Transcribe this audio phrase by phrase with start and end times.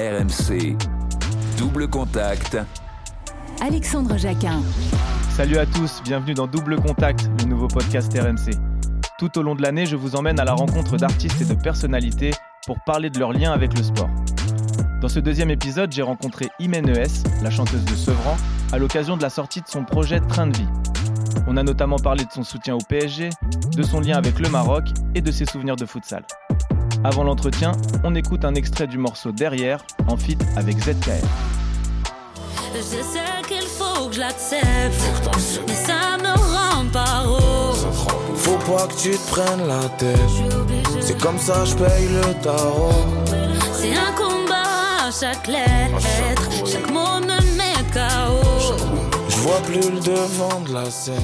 [0.00, 0.78] RMC.
[1.58, 2.56] Double contact.
[3.60, 4.62] Alexandre Jacquin.
[5.28, 8.56] Salut à tous, bienvenue dans Double Contact, le nouveau podcast RMC.
[9.18, 12.30] Tout au long de l'année, je vous emmène à la rencontre d'artistes et de personnalités
[12.64, 14.08] pour parler de leur lien avec le sport.
[15.02, 18.38] Dans ce deuxième épisode, j'ai rencontré Imen ES, la chanteuse de Sevran,
[18.72, 20.68] à l'occasion de la sortie de son projet Train de vie.
[21.46, 23.28] On a notamment parlé de son soutien au PSG,
[23.76, 26.22] de son lien avec le Maroc et de ses souvenirs de futsal.
[27.02, 27.72] Avant l'entretien,
[28.04, 31.26] on écoute un extrait du morceau Derrière, en feat avec ZKR.
[32.74, 34.60] Je sais qu'il faut que je l'accepte,
[35.66, 37.74] mais ça me rend pas heureux.
[38.34, 40.18] Faut pas que tu te prennes la tête.
[41.00, 42.90] C'est comme ça, je paye le tarot.
[43.72, 45.98] C'est un combat à chaque lettre,
[46.66, 48.42] chaque mot me met KO.
[49.28, 51.16] Je vois plus le devant de la scène.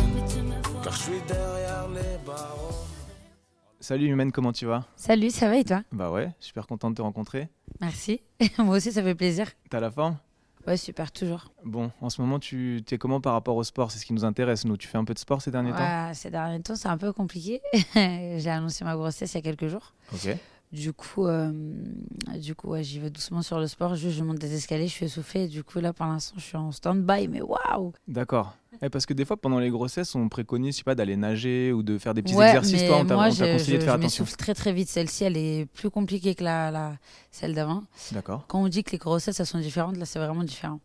[0.83, 1.66] Car je suis derrière.
[3.87, 4.85] Salut Humaine, comment tu vas?
[4.97, 5.81] Salut, ça va et toi?
[5.93, 7.49] Bah ouais, super content de te rencontrer.
[7.81, 8.21] Merci.
[8.59, 9.47] Moi aussi, ça fait plaisir.
[9.71, 10.17] T'as la forme?
[10.67, 11.53] Ouais, super, toujours.
[11.65, 13.93] Bon, en ce moment, tu es comment par rapport au sport?
[13.93, 14.77] C'est ce qui nous intéresse, nous.
[14.77, 16.11] Tu fais un peu de sport ces derniers temps?
[16.15, 17.63] Ces derniers temps, c'est un peu compliqué.
[17.95, 19.95] J'ai annoncé ma grossesse il y a quelques jours.
[20.13, 20.37] Ok.
[20.73, 21.53] Du coup, euh,
[22.41, 23.95] du coup ouais, j'y vais doucement sur le sport.
[23.95, 25.47] Juste, je monte des escaliers, je suis essoufflée.
[25.47, 27.29] Du coup, là, pour l'instant, je suis en stand-by.
[27.29, 28.57] Mais waouh D'accord.
[28.93, 31.83] Parce que des fois, pendant les grossesses, on préconise, je sais pas, d'aller nager ou
[31.83, 32.83] de faire des petits Ouais, exercices.
[32.83, 34.25] mais Toi, on t'a je, conseillé de je- faire je attention.
[34.25, 34.89] m'essouffle très très vite.
[34.89, 36.97] Celle-ci, elle est plus compliquée que la, la,
[37.31, 37.83] celle d'avant.
[38.13, 38.45] D'accord.
[38.49, 40.81] Quand on dit que les grossesses, elles sont différentes, là, c'est vraiment différent.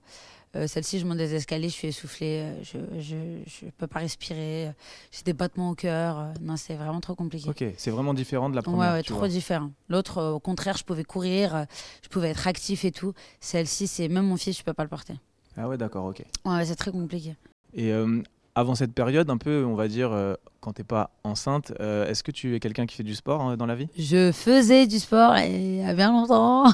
[0.57, 3.15] Euh, Celle-ci, je monte des escaliers, je suis essoufflée, euh, je je,
[3.47, 4.71] je peux pas respirer, euh,
[5.09, 6.33] j'ai des battements au cœur.
[6.41, 7.47] Non, c'est vraiment trop compliqué.
[7.49, 8.91] Ok, c'est vraiment différent de la première.
[8.95, 9.27] ouais, trop vois.
[9.29, 9.71] différent.
[9.87, 11.65] L'autre, au contraire, je pouvais courir,
[12.03, 13.13] je pouvais être actif et tout.
[13.39, 15.13] Celle-ci, c'est même mon fils, je peux pas le porter.
[15.55, 16.21] Ah ouais, d'accord, ok.
[16.45, 17.33] Ouais, c'est très compliqué.
[17.73, 18.21] Et euh,
[18.55, 22.23] avant cette période, un peu, on va dire, euh, quand t'es pas enceinte, euh, est-ce
[22.23, 23.87] que tu es quelqu'un qui fait du sport hein, dans la vie?
[23.97, 26.65] Je faisais du sport et il y a bien longtemps.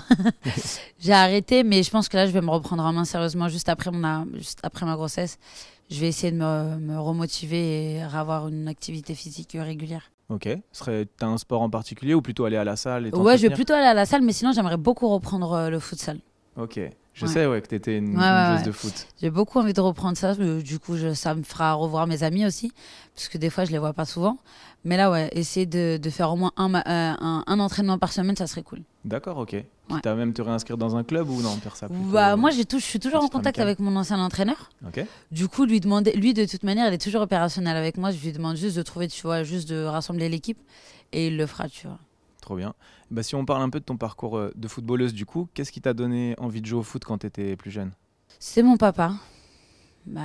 [0.99, 3.69] j'ai arrêté, mais je pense que là, je vais me reprendre en main sérieusement juste
[3.69, 5.37] après, mon, juste après ma grossesse.
[5.89, 10.11] Je vais essayer de me, me remotiver et avoir une activité physique régulière.
[10.29, 10.49] Ok.
[10.73, 13.47] Serait, t'as un sport en particulier ou plutôt aller à la salle et Ouais, je
[13.47, 16.19] vais plutôt aller à la salle, mais sinon, j'aimerais beaucoup reprendre euh, le futsal.
[16.57, 16.79] Ok.
[17.19, 17.31] Je Ouais.
[17.31, 19.07] sais, ouais, que une, Ouais, une ouais, joueuse de foot.
[19.19, 20.35] J'ai beaucoup envie de reprendre ça.
[20.37, 22.71] mais Du coup, je- ça me fera revoir mes amis aussi.
[23.15, 24.37] Parce que des fois, je les vois pas souvent.
[24.85, 28.13] Mais là, ouais, essayer de, de faire au moins un, euh, un, un entraînement par
[28.13, 28.81] semaine, ça serait cool.
[29.03, 29.53] D'accord, ok.
[29.53, 29.99] Ouais.
[30.03, 32.51] T'as même te réinscrire dans un club ou non faire ça plutôt, Bah, euh, moi,
[32.51, 34.69] j'ai tout, je suis toujours en contact avec mon ancien entraîneur.
[35.31, 38.11] Du coup, lui demander, lui, de toute manière, il est toujours opérationnel avec moi.
[38.11, 40.59] Je lui demande juste de trouver, tu vois, juste de rassembler l'équipe.
[41.13, 41.97] Et il le fera, tu vois.
[42.47, 42.75] Trop bien.
[43.11, 45.69] Bah, si on parle un peu de ton parcours euh, de footballeuse, du coup, qu'est-ce
[45.69, 47.91] qui t'a donné envie de jouer au foot quand t'étais plus jeune?
[48.39, 49.15] C'est mon papa.
[50.05, 50.21] Bah,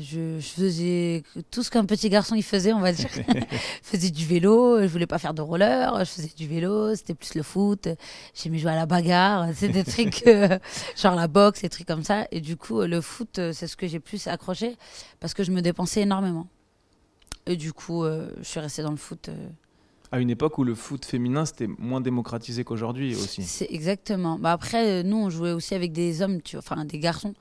[0.00, 3.10] je, je faisais tout ce qu'un petit garçon il faisait, on va dire.
[3.14, 3.28] je
[3.82, 7.34] faisais du vélo, je voulais pas faire de roller, je faisais du vélo, c'était plus
[7.34, 7.88] le foot.
[8.32, 10.58] J'aimais jouer à la bagarre, c'est des trucs euh,
[10.96, 12.26] genre la boxe, des trucs comme ça.
[12.30, 14.78] Et du coup, le foot, euh, c'est ce que j'ai plus accroché
[15.20, 16.48] parce que je me dépensais énormément.
[17.44, 19.28] Et du coup, euh, je suis restée dans le foot.
[19.28, 19.48] euh,
[20.10, 23.42] À une époque où le foot féminin c'était moins démocratisé qu'aujourd'hui aussi.
[23.42, 24.38] C'est exactement.
[24.38, 27.34] Bah après, euh, nous, on jouait aussi avec des hommes, tu vois, enfin des garçons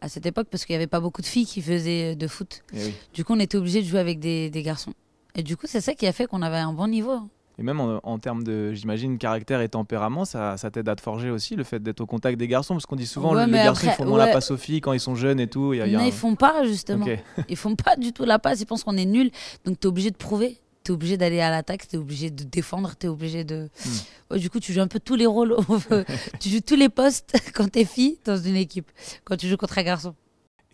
[0.00, 2.26] à cette époque parce qu'il n'y avait pas beaucoup de filles qui faisaient euh, de
[2.26, 2.62] foot.
[2.72, 2.94] Et, oui.
[3.12, 4.94] Du coup, on était obligé de jouer avec des, des garçons.
[5.34, 7.18] Et du coup, c'est ça qui a fait qu'on avait un bon niveau.
[7.58, 11.00] Et même en, en termes de, j'imagine, caractère et tempérament, ça, ça t'aide à te
[11.02, 13.52] forger aussi, le fait d'être au contact des garçons, parce qu'on dit souvent Ouais, les
[13.52, 15.72] garçons ils font moins la passe aux filles quand ils sont jeunes et tout.
[15.72, 17.04] y a- y a Non, un- ils font pas, justement.
[17.06, 17.18] Ok.
[17.48, 18.60] Ils font pas du tout la passe.
[18.60, 19.30] Ils pensent qu'on est nul.
[19.64, 20.58] Donc, tu es obligé de prouver.
[20.84, 21.88] Tu es obligé d'aller à l'attaque.
[21.88, 22.92] Tu es obligé de défendre.
[22.98, 23.68] Tu es obligé de.
[23.84, 24.32] Hmm.
[24.34, 25.56] Ouais, du coup, tu joues un peu tous les rôles.
[26.40, 28.90] tu joues tous les postes quand tu es fille dans une équipe.
[29.24, 30.14] Quand tu joues contre un garçon.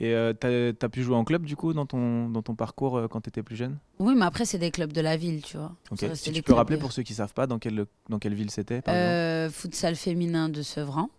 [0.02, 2.96] Et euh, t'as as pu jouer en club du coup dans ton, dans ton parcours
[2.96, 3.76] euh, quand t'étais plus jeune?
[3.98, 5.72] Oui, mais après, c'est des clubs de la ville, tu vois.
[6.14, 8.50] Si tu peux rappeler de- pour ceux qui savent pas dans quelle, dans quelle ville
[8.50, 11.10] c'était Euh, futsal féminin de Sevran.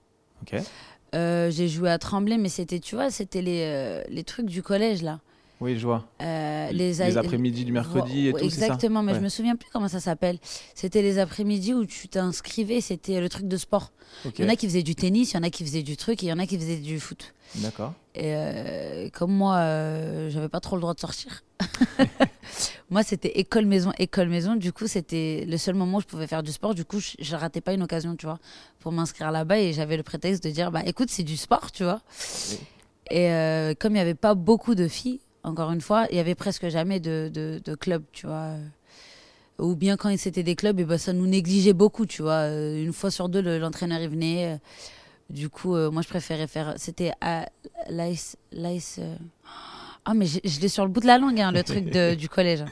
[1.13, 4.63] Euh, j'ai joué à Tremblay, mais c'était, tu vois, c'était les, euh, les trucs du
[4.63, 5.19] collège, là.
[5.62, 6.06] Oui, je vois.
[6.22, 9.24] Euh, Les après-midi du mercredi et tout, ça Exactement, mais je Ouais.
[9.26, 10.40] me souviens plus comment ça s'appelle.
[10.76, 13.91] C'était les après-midi où tu t'inscrivais, c'était le truc de sport.
[14.38, 15.96] Il y en a qui faisaient du tennis, il y en a qui faisaient du
[15.97, 17.34] truc, et il y en a qui faisaient du foot.
[17.56, 17.94] D'accord.
[18.16, 21.44] Et euh, comme moi, euh, j'avais pas trop le droit de sortir.
[22.90, 24.56] moi, c'était école maison, école maison.
[24.56, 26.74] Du coup, c'était le seul moment où je pouvais faire du sport.
[26.76, 28.40] Du coup, je, je ratais pas une occasion, tu vois,
[28.80, 29.59] pour m'inscrire là-bas.
[29.59, 32.02] Et j'avais le prétexte de dire, bah écoute, c'est du sport, tu vois.
[32.52, 32.58] Oui.
[33.12, 36.20] Et euh, comme il y avait pas beaucoup de filles, encore une fois, il y
[36.20, 38.55] avait presque jamais de, de, clubs, tu vois.
[39.59, 42.47] Ou bien quand c'était des clubs, et ben ça nous négligeait beaucoup, tu vois.
[42.49, 44.53] Euh, Une fois sur deux, le- l'entraîneur venait.
[44.53, 44.58] euh,
[45.29, 46.73] Du coup, euh, moi, je préférais faire.
[46.78, 47.47] C'était à
[47.90, 48.35] l'ICE.
[50.03, 51.85] Ah, mais j'ai- je l'ai sur le bout de la langue, hein, le truc
[52.16, 52.66] du collège.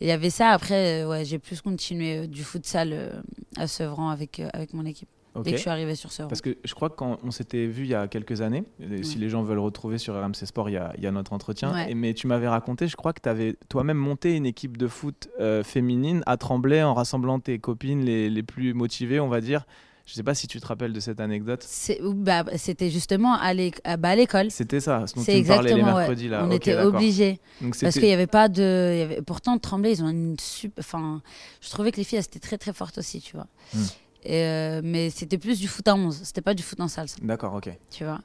[0.00, 0.50] Il y avait ça.
[0.50, 3.22] Après, ouais, j'ai plus continué du futsal
[3.56, 5.08] à Sevran avec, avec mon équipe.
[5.38, 5.44] Ok.
[5.44, 6.28] dès que je suis arrivée sur ce rang.
[6.28, 8.64] Parce que je crois que quand on s'était vu il y a quelques années,
[9.02, 11.32] si les gens veulent retrouver sur RMC Sport, il y a, il y a notre
[11.32, 11.72] entretien.
[11.72, 11.90] Ouais.
[11.90, 14.86] Et- mais tu m'avais raconté, je crois que tu avais toi-même monté une équipe de
[14.88, 19.40] foot euh, féminine à Tremblay en rassemblant tes copines les, les plus motivées, on va
[19.40, 19.64] dire.
[20.08, 21.66] Je sais pas si tu te rappelles de cette anecdote.
[22.14, 24.52] Bah, C'était justement à l'éc- à- bah, à l'école.
[24.52, 25.94] C'était ça, dont C'est tu me les exactement, ouais.
[25.94, 26.44] mercredis là.
[26.46, 27.40] On était obligés.
[27.60, 28.90] Donc Parce qu'il n'y avait pas de.
[28.94, 30.80] il y avait- Pourtant, Tremblay, ils ont une super.
[30.84, 31.22] Enfin,
[31.60, 33.48] je trouvais que les filles, elles étaient très très fortes aussi, tu vois.
[33.74, 33.82] Hmm.
[34.28, 36.20] Et, euh, mais c'était plus du foot à 11.
[36.24, 37.70] C'était pas du foot en salle, D'accord, ok.
[37.90, 38.20] tu vois.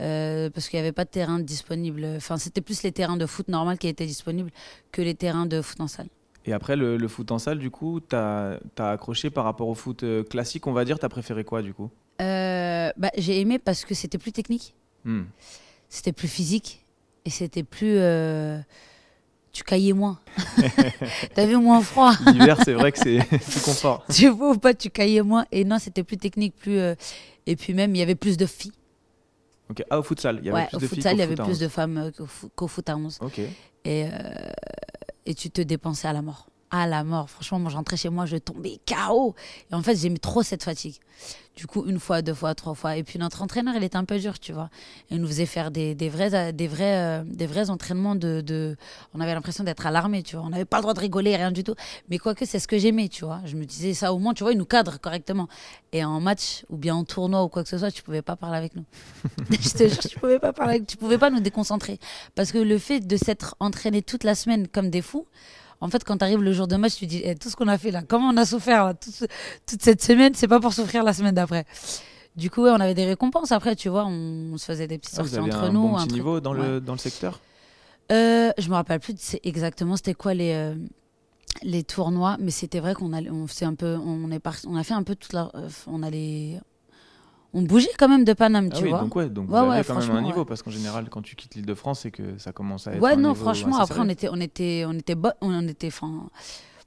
[0.00, 2.06] Euh, parce qu'il n'y avait pas de terrain disponible.
[2.16, 4.50] Enfin, c'était plus les terrains de foot normal qui étaient disponibles
[4.92, 6.08] que les terrains de foot en salle.
[6.46, 9.74] Et après, le, le foot en salle, du coup, tu as, accroché par rapport au
[9.74, 10.98] foot euh, classique, on va dire?
[10.98, 11.90] Tu as préféré quoi, du coup?
[12.22, 14.74] Euh, bah, J'ai aimé parce que c'était plus technique,
[15.04, 15.24] Hmm.
[15.88, 16.84] c'était plus physique
[17.26, 17.98] et c'était plus.
[19.56, 20.18] Tu caillais moins.
[21.34, 22.12] T'avais moins froid.
[22.30, 24.04] L'hiver, c'est vrai que c'est plus confort.
[24.12, 25.46] tu vois ou pas, tu caillais moins.
[25.50, 26.78] Et non, c'était plus technique, plus.
[26.78, 26.94] euh,
[27.46, 28.72] Et puis même, il y avait plus de filles.
[29.70, 29.82] Ok.
[29.88, 31.52] Ah, au futsal, il y avait ouais, plus au de futsal, il y avait plus
[31.52, 31.58] 11.
[31.58, 33.16] de femmes euh, qu'au fo- qu'au foot à 11.
[33.22, 33.38] Ok.
[33.38, 33.48] Et,
[33.86, 34.08] euh,
[35.24, 36.48] et tu te dépensais à la mort.
[36.70, 37.30] À la mort.
[37.30, 39.34] Franchement, moi, je rentrais chez moi, je tombais KO.
[39.70, 40.96] Et en fait, j'aimais trop cette fatigue.
[41.54, 42.96] Du coup, une fois, deux fois, trois fois.
[42.96, 44.68] Et puis, notre entraîneur, il était un peu dur, tu vois.
[45.10, 48.40] Il nous faisait faire des, des, vrais, des, vrais, euh, des vrais entraînements de.
[48.40, 48.76] de...
[49.14, 50.44] On avait l'impression d'être à l'armée, tu vois.
[50.44, 51.74] On n'avait pas le droit de rigoler, rien du tout.
[52.10, 53.40] Mais quoique, c'est ce que j'aimais, tu vois.
[53.46, 55.48] Je me disais, ça, au moins, tu vois, il nous cadre correctement.
[55.92, 58.36] Et en match, ou bien en tournoi, ou quoi que ce soit, tu pouvais pas
[58.36, 58.84] parler avec nous.
[59.50, 60.86] je te jure, tu pouvais pas parler avec...
[60.86, 62.00] Tu pouvais pas nous déconcentrer.
[62.34, 65.26] Parce que le fait de s'être entraîné toute la semaine comme des fous,
[65.80, 67.56] en fait, quand tu arrives le jour de match, tu te dis Eh, tout ce
[67.56, 69.24] qu'on a fait là, comment on a souffert là, tout ce-
[69.66, 71.64] toute cette semaine, c'est pas pour souffrir la semaine d'après.
[72.36, 74.98] Du coup, ouais, on avait des récompenses après, tu vois, on, on se faisait des
[74.98, 75.82] petites Ah, sorties entre un nous.
[75.88, 76.68] bon un petit niveau dans, ouais.
[76.68, 77.40] le, dans le secteur
[78.12, 80.74] Euh, je me rappelle plus c'est exactement c'était quoi les euh,
[81.62, 85.02] les tournois, mais c'était vrai qu'on on un peu, on est on a fait un
[85.02, 86.60] peu toute la, euh, on allait,
[87.54, 89.00] on bougeait quand même de Paname, Ah tu oui, vois.
[89.00, 90.44] donc ouais, donc Ouais, vous ouais, quand même un niveau, ouais.
[90.44, 93.02] parce qu'en général, quand tu quittes l'île de France, c'est que ça commence à être
[93.02, 95.90] Ouais, un non, niveau franchement, après, on était, on était, on était, bo- on était,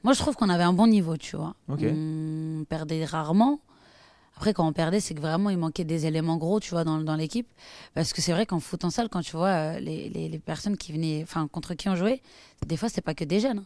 [0.04, 1.56] moi, je trouve qu'on avait un bon niveau, tu vois.
[1.68, 3.60] On perdait rarement.
[4.38, 7.00] Après, quand on perdait, c'est que vraiment, il manquait des éléments gros, tu vois, dans,
[7.00, 7.48] dans l'équipe.
[7.94, 10.40] Parce que c'est vrai qu'en foot en salle, quand tu vois euh, les, les, les
[10.40, 12.22] personnes qui venaient, enfin, contre qui on jouait,
[12.66, 13.60] des fois, c'était pas que des jeunes.
[13.60, 13.66] hein.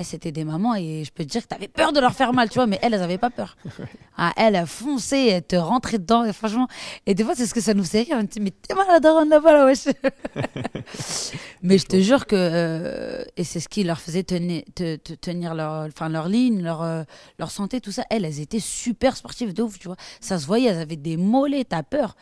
[0.00, 2.32] Elles, c'était des mamans et je peux te dire que t'avais peur de leur faire
[2.32, 3.54] mal, tu vois, mais elles, elles avaient pas peur.
[4.22, 6.68] Ah, elles, elles fonçaient, elles te rentraient dedans, et franchement.
[7.06, 8.18] Et des fois, c'est ce que ça nous fait rire.
[8.20, 9.84] On dit, mais t'es mal la daronne là-bas, là, wesh.
[11.62, 12.36] mais je te jure que.
[12.36, 16.62] euh, et c'est ce qui leur faisait tenir, te- te- tenir leur, enfin, leur ligne,
[16.62, 17.02] leur, euh,
[17.38, 18.04] leur santé, tout ça.
[18.10, 19.96] Elles, elles étaient super sportives de ouf, tu vois.
[20.20, 22.14] Ça se voyait, elles avaient des mollets, t'as peur.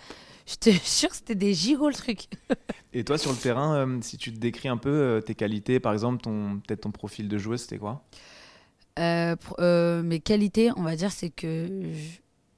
[0.48, 2.26] Je te jure, c'était des gigots, le truc.
[2.92, 5.78] Et toi, sur le terrain, euh, si tu te décris un peu euh, tes qualités,
[5.80, 8.04] par exemple, ton peut-être ton profil de joueuse, c'était quoi?
[8.98, 11.68] Euh, pour- mes qualités, on va dire, c'est que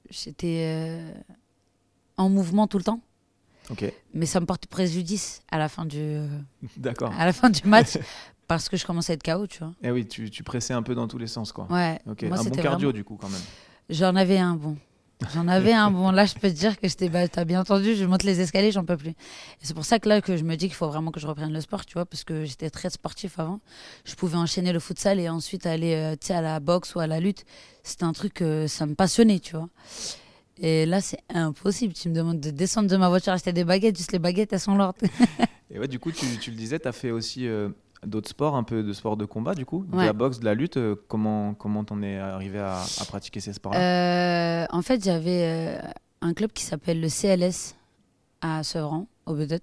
[0.09, 0.99] j'étais
[2.17, 3.01] en mouvement tout le temps,
[3.69, 6.19] Ok, mais ça me porte préjudice à la fin du,
[6.77, 7.13] d'accord.
[7.17, 7.97] à la fin du match
[8.47, 9.73] parce que je commençais à être KO, tu vois.
[9.83, 11.67] Et oui, tu, tu pressais un peu dans tous les sens, quoi.
[11.69, 11.99] Ouais.
[12.09, 13.41] Ok, Moi, un bon cardio, vraiment- du coup, quand même.
[13.89, 14.77] J'en avais un bon.
[15.33, 16.11] J'en avais un bon.
[16.11, 17.09] Là, je peux te dire que j'étais.
[17.09, 19.11] Bah, T'as bien entendu, je monte les escaliers, j'en peux plus.
[19.11, 19.15] Et
[19.63, 21.53] c'est pour ça que là, que je me dis qu'il faut vraiment que je reprenne
[21.53, 23.59] le sport, tu vois, parce que j'étais très sportif avant.
[24.03, 27.19] Je pouvais enchaîner le futsal et ensuite aller, euh, à la boxe ou à la
[27.19, 27.45] lutte.
[27.83, 29.69] C'était un truc, euh, ça me passionnait, tu vois.
[30.59, 31.93] Et là, c'est impossible.
[31.93, 34.59] Tu me demandes de descendre de ma voiture, acheter des baguettes, juste les baguettes, elles
[34.59, 34.95] sont lourdes.
[35.73, 37.69] Et ouais, du coup, tu, tu le disais, tu as fait aussi euh,
[38.05, 40.53] d'autres sports, un peu de sport de combat, du coup, de la boxe, de la
[40.53, 40.77] lutte.
[40.77, 43.79] euh, comment comment t'en es arrivé à, à pratiquer ces sports-là?
[44.63, 45.81] Euh, en fait, j'avais euh,
[46.21, 47.75] un club qui s'appelle le CLS
[48.41, 49.57] à Sevran, au Bedot.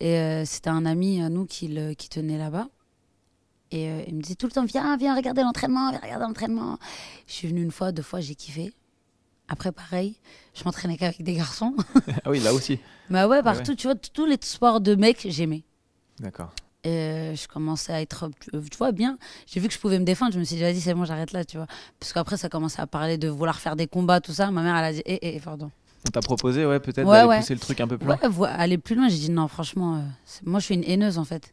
[0.00, 2.68] Et euh, c'était un ami à nous qui, le, qui tenait là-bas.
[3.70, 6.78] Et il me disait tout le temps Viens, viens regarder l'entraînement, viens regarder l'entraînement.
[7.26, 8.72] Je suis venue une fois, deux fois, j'ai kiffé.
[9.46, 10.16] Après, pareil,
[10.54, 11.74] je m'entraînais qu'avec des garçons.
[12.24, 12.78] Ah oui, là aussi.
[13.10, 13.42] Ouais, ouais.
[13.42, 15.64] partout, tu vois, tous les sports de mecs, j'aimais.
[16.18, 16.52] D'accord.
[16.88, 19.18] Et euh, je commençais à être, euh, tu vois, bien.
[19.46, 20.32] J'ai vu que je pouvais me défendre.
[20.32, 21.66] Je me suis dit, vas-y, c'est bon, j'arrête là, tu vois.
[22.00, 24.50] Parce qu'après, ça commençait à parler de vouloir faire des combats, tout ça.
[24.50, 25.70] Ma mère, elle a dit, hé, hé, pardon.
[26.06, 27.40] On t'a proposé, ouais, peut-être Ouais, d'aller ouais.
[27.40, 28.16] pousser le truc un peu plus loin.
[28.38, 29.08] Ouais, aller plus loin.
[29.08, 31.52] J'ai dit, non, franchement, euh, c'est- moi, je suis une haineuse, en fait.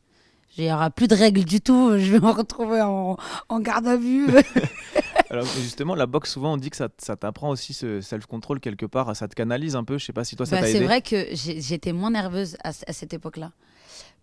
[0.57, 1.97] Il n'y aura plus de règles du tout.
[1.97, 3.17] Je vais me retrouver en,
[3.49, 4.27] en garde à vue.
[5.29, 8.85] Alors justement, la boxe, souvent, on dit que ça, ça t'apprend aussi ce self-control quelque
[8.85, 9.97] part, ça te canalise un peu.
[9.97, 10.85] Je sais pas si toi, ça Bah, t'a c'est aidé.
[10.85, 13.51] vrai que j'étais moins nerveuse à, à cette époque-là.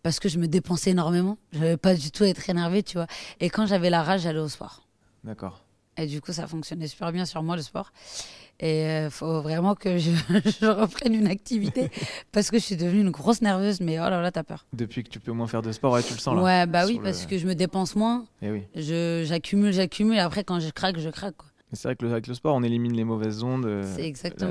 [0.03, 1.39] Parce que je me dépensais énormément.
[1.53, 3.07] Je n'avais pas du tout à être énervée, tu vois.
[3.41, 4.83] Et quand j'avais la rage, j'allais au sport.
[5.25, 5.63] D'accord.
[5.97, 7.93] Et du coup, ça fonctionnait super bien sur moi, le sport.
[8.61, 10.11] Et il faut vraiment que je,
[10.61, 11.91] je reprenne une activité
[12.33, 13.81] parce que je suis devenue une grosse nerveuse.
[13.81, 14.67] Mais oh là là, t'as peur.
[14.73, 16.43] Depuis que tu peux moins faire de sport, ouais, tu le sens là.
[16.43, 18.25] Ouais, bah oui, le- parce que je me dépense moins.
[18.41, 18.63] Eh oui.
[19.25, 20.19] J'accumule, j'accumule.
[20.19, 21.37] Après, quand je craque, je craque.
[21.37, 21.49] Quoi.
[21.75, 23.83] C'est vrai que le- avec le sport, on élimine les mauvaises ondes, euh,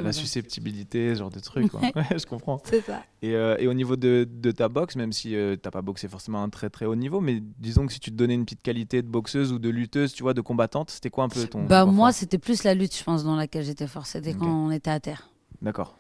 [0.04, 1.70] la, susceptibilité, ce genre de trucs.
[1.72, 1.80] quoi.
[1.96, 2.60] Ouais, je comprends.
[2.66, 3.04] C'est ça.
[3.22, 6.08] Et, euh, et au niveau de, de ta boxe, même si tu t'as pas boxé
[6.08, 8.64] forcément un très très haut niveau, mais disons que si tu te donnais une petite
[8.64, 11.64] qualité de boxeuse ou de lutteuse, tu vois, de combattante, c'était quoi un peu ton.
[11.66, 14.08] Bah moi, c'était plus la lutte, je pense, dans laquelle j'étais forte.
[14.08, 14.40] C'était Ok.
[14.40, 15.30] quand on était à terre.
[15.62, 15.96] D'accord.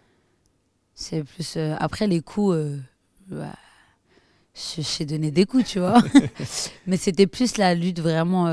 [0.95, 1.55] C'est plus.
[1.57, 2.77] euh, après les coups, euh,
[3.29, 3.53] bah,
[4.55, 6.01] je je sais donner des coups, tu vois.
[6.87, 8.47] Mais c'était plus la lutte vraiment.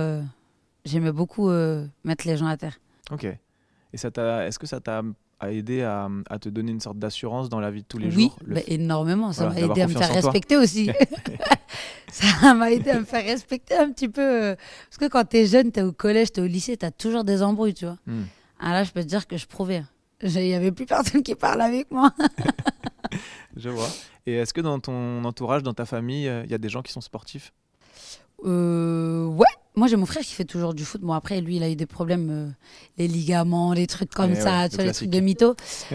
[0.87, 2.79] Euh, J'aimais beaucoup euh, mettre les gens à terre.
[3.11, 3.25] Ok.
[3.25, 5.03] Et ça t'a, est-ce que ça t'a
[5.41, 8.09] a aidé à, à te donner une sorte d'assurance dans la vie de tous les
[8.15, 9.33] oui, jours le bah, énormément.
[9.33, 10.91] Ça Voilà, m'a aidé à me faire respecter aussi.
[12.11, 14.21] ça m'a aidé à me faire respecter un petit peu.
[14.21, 14.57] euh,
[14.89, 17.75] Parce que quand t'es jeune, t'es au collège, t'es au lycée, t'as toujours des embrouilles,
[17.75, 17.99] tu vois.
[18.07, 18.25] Hmm.
[18.59, 19.85] Ah là, je peux te dire que je prouvais.
[20.23, 22.11] Il y avait plus personne qui parle avec moi.
[23.57, 23.89] Je vois.
[24.27, 26.91] Et est-ce que dans ton entourage, dans ta famille, il y a des gens qui
[26.93, 27.53] sont sportifs?
[28.45, 29.47] Euh, ouais,
[29.79, 31.01] moi j'ai mon frère qui fait toujours du foot.
[31.01, 32.49] Bon, après, lui, il a eu des problèmes, euh,
[32.99, 35.55] les ligaments, les trucs comme Ouais, ça, ouais, le les trucs de mytho.
[35.91, 35.95] Ah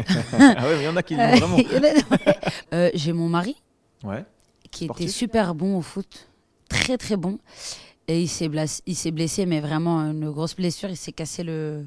[0.68, 1.58] ouais, mais il y en a qui Euh, vraiment.
[2.74, 3.56] Euh, j'ai mon mari
[4.04, 4.25] Ouais.
[4.72, 6.28] qui Sportif était super bon au foot,
[6.70, 7.38] très très bon.
[8.08, 10.90] Et il s'est blessé, il s'est blessé, mais vraiment une grosse blessure.
[10.90, 11.86] Il s'est cassé le,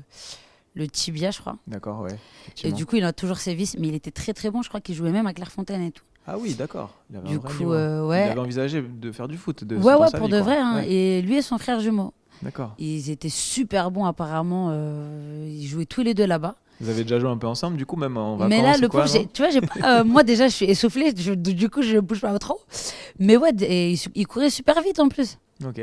[0.74, 1.58] le tibia, je crois.
[1.66, 2.16] D'accord, ouais.
[2.64, 4.62] Et du coup, il a toujours ses vis, mais il était très très bon.
[4.62, 6.04] Je crois qu'il jouait même à Clairefontaine et tout.
[6.26, 6.90] Ah oui, d'accord.
[7.12, 7.74] Il Du coup, niveau.
[7.74, 8.22] euh, Il ouais.
[8.30, 9.64] avait envisagé de faire du foot.
[9.64, 10.40] De, Ouais, ouais, pour vie, de quoi.
[10.42, 10.56] vrai.
[10.58, 10.74] hein.
[10.76, 12.12] Ouais, Et lui et son frère jumeau.
[12.42, 12.74] D'accord.
[12.78, 14.68] Ils étaient super bons apparemment.
[14.72, 16.56] euh, ils jouaient tous les deux là-bas.
[16.80, 18.88] Vous avez déjà joué un peu ensemble, du coup, même en vacances Mais là, le
[18.88, 21.14] quoi, pauvre, tu vois, pas- euh, moi déjà, je suis essoufflée.
[21.16, 22.60] je- du coup, je bouge pas trop.
[23.18, 25.38] Mais ouais, et il, il courait super vite en plus.
[25.64, 25.80] Ok.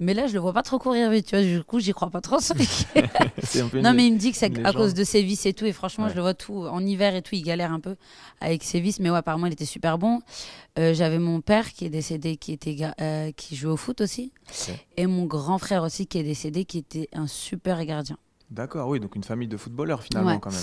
[0.00, 1.26] Mais là, je le vois pas trop courir vite.
[1.26, 2.38] Tu vois, du coup, j'y crois pas trop.
[3.74, 5.64] non, mais il me dit que c'est à cause de ses vis et tout.
[5.64, 6.10] Et franchement, Ouais.
[6.10, 7.34] je le vois tout en hiver et tout.
[7.34, 7.94] Il galère un peu
[8.40, 8.98] avec ses vis.
[9.00, 10.20] Mais ouais, apparemment, il était super bon.
[10.78, 14.32] Euh, J'avais mon père qui est décédé, qui, était, euh, qui jouait au foot aussi.
[14.96, 18.16] Et mon grand frère aussi qui est décédé, qui était un super gardien.
[18.52, 20.38] D'accord, oui, donc une famille de footballeurs finalement Ouais.
[20.40, 20.60] quand même.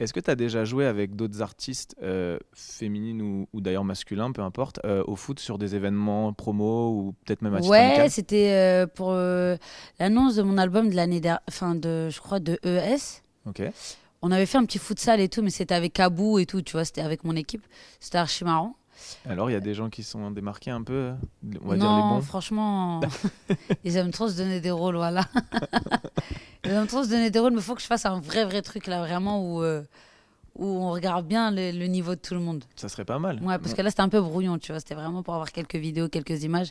[0.00, 4.32] Est-ce que tu as déjà joué avec d'autres artistes euh, féminines ou, ou d'ailleurs masculins,
[4.32, 8.08] peu importe, euh, au foot sur des événements promos ou peut-être même à titre Ouais,
[8.08, 9.12] c'était euh, pour
[10.00, 13.22] l'annonce de mon album de l'année dernière, enfin de, je crois, de ES.
[13.46, 13.62] Ok.
[14.22, 16.72] On avait fait un petit futsal et tout, mais c'était avec Kabou et tout, tu
[16.72, 17.64] vois, c'était avec mon équipe.
[18.00, 18.74] C'était archi marrant.
[19.28, 21.12] Alors il y a des gens qui sont démarqués un peu,
[21.62, 22.22] on va dire non, les bons.
[22.22, 23.00] franchement,
[23.84, 25.24] ils aiment trop se donner des rôles, voilà.
[26.64, 28.44] ils aiment trop se donner des rôles, mais il faut que je fasse un vrai,
[28.44, 29.82] vrai truc là, vraiment, où, euh,
[30.56, 32.64] où on regarde bien le, le niveau de tout le monde.
[32.76, 33.40] Ça serait pas mal.
[33.42, 34.80] Ouais, parce que là, c'était un peu brouillon, tu vois.
[34.80, 36.68] C'était vraiment pour avoir quelques vidéos, quelques images.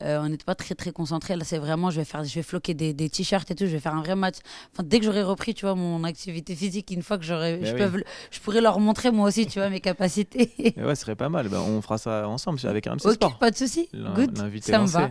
[0.00, 1.34] Euh, on n'était pas très, très concentrés.
[1.34, 3.66] Là, c'est vraiment, je vais faire, je vais floquer des, des t-shirts et tout.
[3.66, 4.36] Je vais faire un vrai match.
[4.72, 7.72] Enfin, dès que j'aurai repris, tu vois, mon activité physique, une fois que j'aurai, je,
[7.74, 7.90] oui.
[7.90, 10.52] peux- je pourrais leur montrer moi aussi, tu vois, mes capacités.
[10.78, 11.48] Ouais, ce serait pas mal.
[11.48, 13.38] Ben, on fera ça ensemble avec RMC ok, Sport.
[13.38, 13.88] pas de souci.
[13.92, 14.36] Good.
[14.62, 15.10] Ça me va.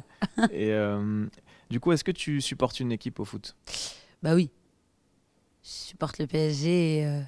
[0.52, 1.26] Et euh,
[1.70, 3.58] du coup, est-ce que tu supportes une équipe au foot?
[4.24, 4.50] Bah oui.
[5.64, 7.20] Je supporte le PSG et, euh,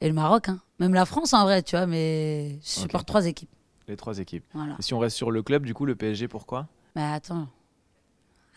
[0.00, 0.48] et le Maroc.
[0.48, 0.58] hein.
[0.80, 3.50] Même la France, en vrai, tu vois, mais je supporte trois équipes.
[3.88, 4.44] Les trois équipes.
[4.54, 4.76] Voilà.
[4.78, 6.66] Et si on reste sur le club, du coup, le PSG, pourquoi?
[6.94, 7.48] Mais attends.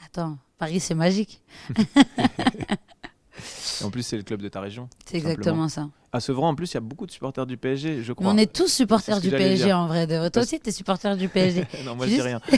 [0.05, 0.37] Attends.
[0.57, 1.41] Paris, c'est magique.
[1.77, 1.83] Et
[3.83, 4.89] En plus, c'est le club de ta région.
[5.05, 5.89] C'est exactement ça.
[6.11, 8.31] À Sevran, en plus, il y a beaucoup de supporters du PSG, je Mais crois.
[8.31, 9.77] on est tous supporters du PSG dire.
[9.77, 10.07] en vrai.
[10.07, 10.29] de.
[10.29, 11.65] Toi aussi, t'es supporter du PSG.
[11.85, 12.41] non, moi, je dis rien.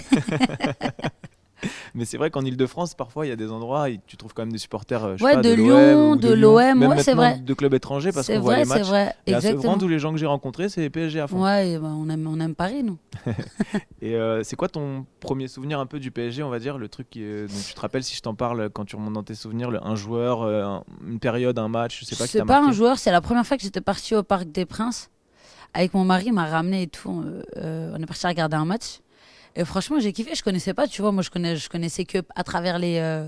[1.93, 4.43] Mais c'est vrai qu'en Ile-de-France, parfois, il y a des endroits, et tu trouves quand
[4.43, 7.39] même des supporters euh, je sais Ouais, pas, de Lyon, de l'OM, ouais, c'est vrai.
[7.39, 8.87] de clubs étrangers parce C'est qu'on voit vrai, les c'est matchs.
[8.87, 9.15] vrai.
[9.27, 9.61] Et à Exactement.
[9.63, 11.43] Sevran, tous les gens que j'ai rencontrés, c'est les PSG à fond.
[11.43, 12.97] Ouais, et ben, on, aime, on aime Paris, nous.
[14.01, 16.87] Et euh, c'est quoi ton premier souvenir un peu du PSG, on va dire, le
[16.87, 19.23] truc qui, est- dont tu te rappelles si je t'en parle quand tu remontes dans
[19.23, 22.45] tes souvenirs, le- un joueur, euh, un- une période, un match, je sais pas C'est
[22.45, 25.09] pas un joueur, c'est la première fois que j'étais partie au Parc des Princes.
[25.73, 27.21] Avec mon mari, il m'a ramené et tout.
[27.25, 29.01] euh, euh, on est parti regarder un match.
[29.59, 30.35] Et franchement, j'ai kiffé.
[30.35, 31.11] Je connaissais pas, tu vois.
[31.11, 33.27] Moi, je, connais, je connaissais que à travers, les, euh,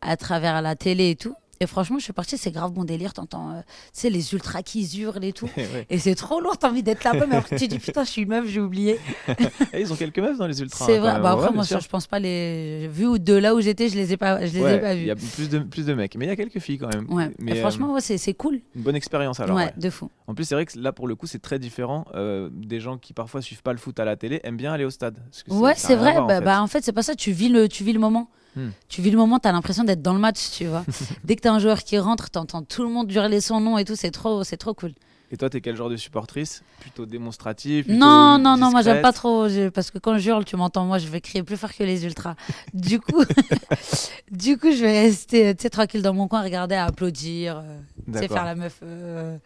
[0.00, 1.34] à travers la télé et tout.
[1.62, 3.12] Et franchement, je suis partie, c'est grave bon délire.
[3.12, 5.48] T'entends, euh, tu sais, les ultras qui hurlent et tout.
[5.58, 5.86] Ouais.
[5.90, 7.26] Et c'est trop lourd, t'as envie d'être là-bas.
[7.28, 8.98] Mais après, tu dis, putain, je suis une meuf, j'ai oublié.
[9.74, 10.86] Eh, ils ont quelques meufs dans les ultras.
[10.86, 11.20] C'est vrai.
[11.20, 11.78] Bah, après, Ouais, moi, sûr.
[11.80, 12.88] je pense pas les.
[12.88, 15.00] Vu de là où j'étais, je les ai pas, je les Ouais, ai pas Il
[15.00, 15.06] vus.
[15.08, 17.06] y a plus de, plus de mecs, mais il y a quelques filles quand même.
[17.12, 17.30] Ouais.
[17.38, 18.62] Mais Et euh, franchement, ouais, c'est cool.
[18.74, 19.54] une bonne expérience alors.
[19.56, 20.10] ouais, de fou.
[20.28, 22.06] En plus, c'est vrai que là, pour le coup, c'est très différent.
[22.14, 24.86] euh, des gens qui parfois suivent pas le foot à la télé aiment bien aller
[24.86, 25.18] au stade.
[25.30, 26.12] Parce que Ouais, c'est vrai.
[26.12, 26.44] voir, en bah, fait.
[26.44, 27.14] bah, en fait, c'est pas ça.
[27.14, 28.30] Tu vis le, tu vis le moment.
[28.56, 28.70] Hmm.
[28.88, 30.84] Tu vis le moment, t'as l'impression d'être dans le match, tu vois.
[31.24, 33.84] Dès que t'as un joueur qui rentre, t'entends tout le monde hurler son nom et
[33.84, 33.94] tout.
[33.96, 34.92] C'est trop, c'est trop cool.
[35.32, 36.64] Et toi, t'es quel genre de supportrice?
[36.80, 39.48] Plutôt démonstrative plutôt Non, non, non, moi j'aime pas trop.
[39.48, 41.84] je- Parce que quand je hurle, tu m'entends, moi je vais crier plus fort que
[41.84, 42.34] les ultras.
[42.74, 43.22] Du coup,
[44.32, 47.58] du coup, je vais rester, tu tranquille dans mon coin, regarder, à applaudir.
[47.58, 48.20] euh.
[48.20, 49.36] Tu faire la meuf, euh,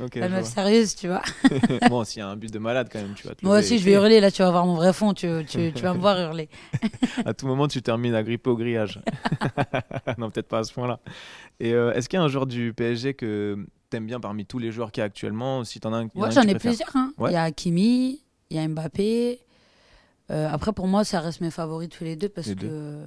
[0.00, 1.22] Ok, la meuf sérieuse, tu vois.
[1.50, 1.78] vois.
[1.88, 3.84] bon, s'il y a un but de malade quand même, tu te Moi aussi, je
[3.84, 4.20] vais hurler.
[4.20, 5.12] Là, tu vas voir mon vrai fond.
[5.14, 6.48] Tu, tu, tu vas me voir hurler.
[7.24, 9.00] À tout moment, tu termines agrippé au grillage.
[10.18, 11.00] non, peut-être pas à ce point-là.
[11.60, 14.58] Et euh, est-ce qu'il y a un joueur du PSG que t'aimes bien parmi tous
[14.58, 15.64] les joueurs qu'il y a actuellement?
[15.64, 16.94] Si t'en as un, Ouais, que j'en ai plusieurs.
[16.96, 17.12] hein.
[17.18, 17.30] Ouais.
[17.30, 19.40] Il y a Hakimi, il y a Mbappé.
[20.30, 22.98] Euh, après, pour moi, ça reste mes favoris tous les deux parce Les que deux.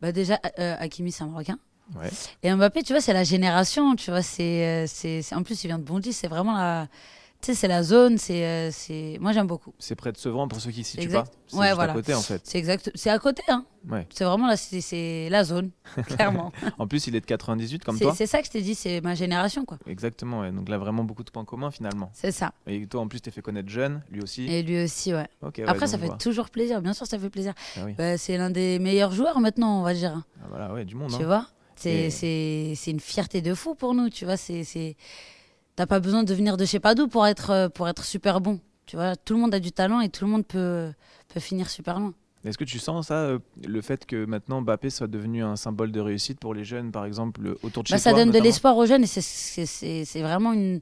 [0.00, 1.58] bah, déjà, euh, Hakimi, c'est un Marocain.
[1.98, 2.10] Ouais.
[2.42, 3.94] Et Mbappé, tu vois, c'est la génération.
[3.96, 6.12] Tu vois, c'est, euh, c'est, en plus, il vient de Bondy.
[6.12, 6.86] C'est vraiment la,
[7.40, 8.18] tu sais, c'est la zone.
[8.18, 9.72] C'est, euh, c'est, moi, j'aime beaucoup.
[9.78, 11.24] C'est près de Sevran pour ceux qui ne situent Exact.
[11.26, 11.32] pas.
[11.48, 11.92] C'est Ouais, juste voilà.
[11.92, 12.40] à côté en fait.
[12.44, 12.90] C'est exact.
[12.94, 13.42] C'est à côté.
[13.48, 13.64] Hein.
[13.88, 14.06] Ouais.
[14.14, 15.70] C'est vraiment la, c'est, c'est la zone,
[16.06, 16.52] clairement.
[16.78, 18.14] En plus, il est de 98 comme toi.
[18.14, 18.74] c'est ça que je t'ai dit.
[18.76, 19.78] C'est ma génération, quoi.
[19.86, 20.40] Exactement.
[20.40, 20.52] ouais.
[20.52, 22.10] Donc là, vraiment beaucoup de points communs finalement.
[22.12, 22.52] C'est ça.
[22.68, 24.44] Et toi, en plus, t'es fait connaître jeune, lui aussi.
[24.46, 25.26] Et lui aussi, ouais.
[25.42, 26.80] Ok, ouais, Après, ça fait toujours plaisir.
[26.82, 27.54] Bien sûr, ça fait plaisir.
[27.76, 27.94] Ah oui.
[27.98, 30.22] Bah, c'est l'un des meilleurs joueurs maintenant, on va dire.
[30.42, 31.10] Ah, voilà, ouais, du monde.
[31.16, 31.26] Tu hein.
[31.26, 31.46] vois
[31.80, 34.36] c'est, Et- c'est, c'est une fierté de fou pour nous, tu vois.
[34.36, 34.96] C'est, c'est...
[35.76, 38.04] T'as pas besoin de venir de je sais pas d'où pour être, euh, pour être
[38.04, 38.60] super bon.
[38.86, 40.90] Tu vois, tout le monde a du talent et tout le monde peut,
[41.32, 42.12] peut finir super loin.
[42.44, 45.92] Est-ce que tu sens ça, euh, le fait que maintenant Mbappé soit devenu un symbole
[45.92, 48.38] de réussite pour les jeunes, par exemple, autour de chez Bah, ça toi donne de
[48.38, 50.80] l'espoir aux jeunes et c'est, c'est, c'est, c'est vraiment une.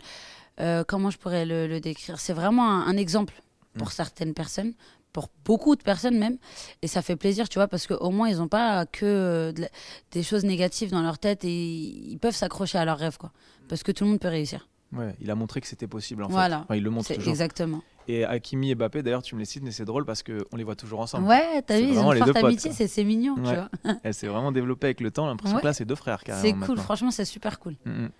[0.60, 2.18] euh, comment je pourrais le, le décrire?
[2.20, 3.34] C'est vraiment un, un exemple
[3.74, 3.90] pour Mm.
[3.92, 4.72] certaines personnes,
[5.12, 6.36] pour beaucoup de personnes même.
[6.82, 9.62] Et ça fait plaisir, tu vois, parce qu'au moins, ils n'ont pas que euh, de
[9.62, 9.68] la-
[10.12, 13.32] des choses négatives dans leur tête et ils peuvent s'accrocher à leurs rêves, quoi.
[13.68, 14.68] Parce que tout le monde peut réussir.
[14.92, 16.58] Ouais, il a montré que c'était possible en Voilà.
[16.58, 16.62] fait.
[16.64, 17.28] Enfin, il le montre toujours.
[17.28, 17.82] exactement.
[18.10, 20.64] Et Hakimi et Mbappé, d'ailleurs, tu me les cites, mais c'est drôle parce qu'on les
[20.64, 21.26] voit toujours ensemble.
[21.28, 23.68] Ouais, t'as vu, ils vraiment ont une forte amitié, c'est mignon, tu vois.
[24.02, 25.26] Elle s'est vraiment développée avec le temps.
[25.26, 25.60] L'impression Ouais.
[25.62, 26.42] que là, c'est deux frères carrément.
[26.42, 26.82] C'est cool, maintenant.
[26.84, 27.74] franchement, c'est super cool.
[27.84, 28.10] Mm, mm.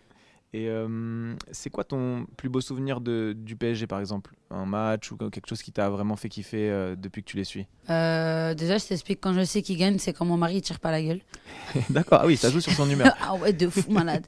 [0.54, 4.34] Et euh, c'est quoi ton plus beau souvenir de, du PSG par exemple?
[4.50, 7.44] Un match ou quelque chose qui t'a vraiment fait kiffer euh, depuis que tu les
[7.44, 7.66] suis?
[7.90, 10.80] Euh, déjà, je t'explique, quand je sais qu'il gagne, c'est quand mon mari il tire
[10.80, 11.20] pas la gueule.
[11.90, 13.14] D'accord, ah oui, ça joue sur son humeur.
[13.20, 14.26] ah ouais, de fou malade.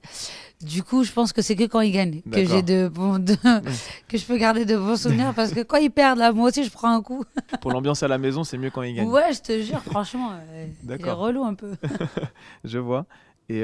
[0.60, 2.88] Du coup, je pense que c'est que quand ils gagnent que j'ai de,
[4.08, 6.64] que je peux garder de bons souvenirs parce que quand ils perdent là, moi aussi
[6.64, 7.24] je prends un coup.
[7.62, 9.08] Pour l'ambiance à la maison, c'est mieux quand il gagne.
[9.08, 11.16] Ouais, je te jure, franchement, il est D'accord.
[11.16, 11.72] relou un peu.
[12.64, 13.06] Je vois.
[13.48, 13.62] Et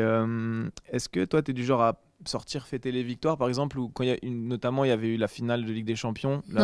[0.90, 3.88] est-ce que toi, tu es du genre à sortir fêter les victoires par exemple ou
[3.88, 5.96] quand il y a une, notamment il y avait eu la finale de Ligue des
[5.96, 6.60] Champions là,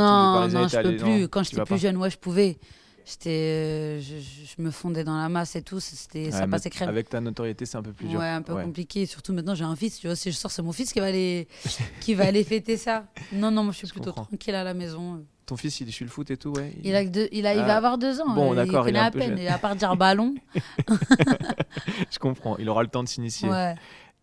[0.49, 1.21] tous les non, non, je peux allés- plus.
[1.23, 2.59] non, quand j'étais plus jeune, ouais, je pouvais.
[3.05, 6.89] J'étais, euh, je, me fondais dans la masse et tout, c'était, Ouais, ça passait crème.
[6.89, 8.21] Avec ta notoriété, c'est un peu plus dur.
[8.21, 8.63] Ouais, un peu Ouais.
[8.63, 9.07] compliqué.
[9.07, 9.99] Surtout maintenant, j'ai un fils.
[9.99, 11.49] Tu vois, si je sors, c'est mon fils qui va aller,
[12.01, 13.07] qui va aller fêter ça.
[13.33, 14.27] Non, non, moi, je suis Je plutôt comprends.
[14.27, 15.25] tranquille à la maison.
[15.47, 16.73] Ton fils, il suit le foot et tout, ouais.
[16.85, 17.67] Il a, deux- il a, il Ah.
[17.67, 18.33] va avoir deux ans.
[18.37, 19.31] Bon, euh, d'accord, il Il est à peu peine.
[19.31, 19.39] jeune.
[19.41, 20.37] Et à part dire ballon.
[22.11, 22.57] Je comprends.
[22.59, 23.49] Il aura le temps de s'initier.
[23.49, 23.75] ouais.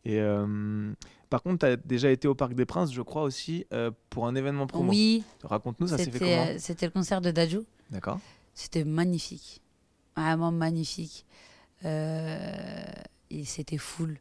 [0.05, 0.93] Et euh,
[1.29, 4.27] par contre, tu as déjà été au Parc des Princes, je crois aussi, euh, pour
[4.27, 4.89] un événement promo.
[4.89, 7.65] Oui, Raconte-nous, ça s'est fait c'était, comment euh, c'était le concert de Dajou.
[7.91, 8.19] D'accord.
[8.53, 9.61] C'était magnifique.
[10.17, 11.25] Vraiment magnifique.
[11.85, 12.83] Euh,
[13.29, 14.19] et c'était full.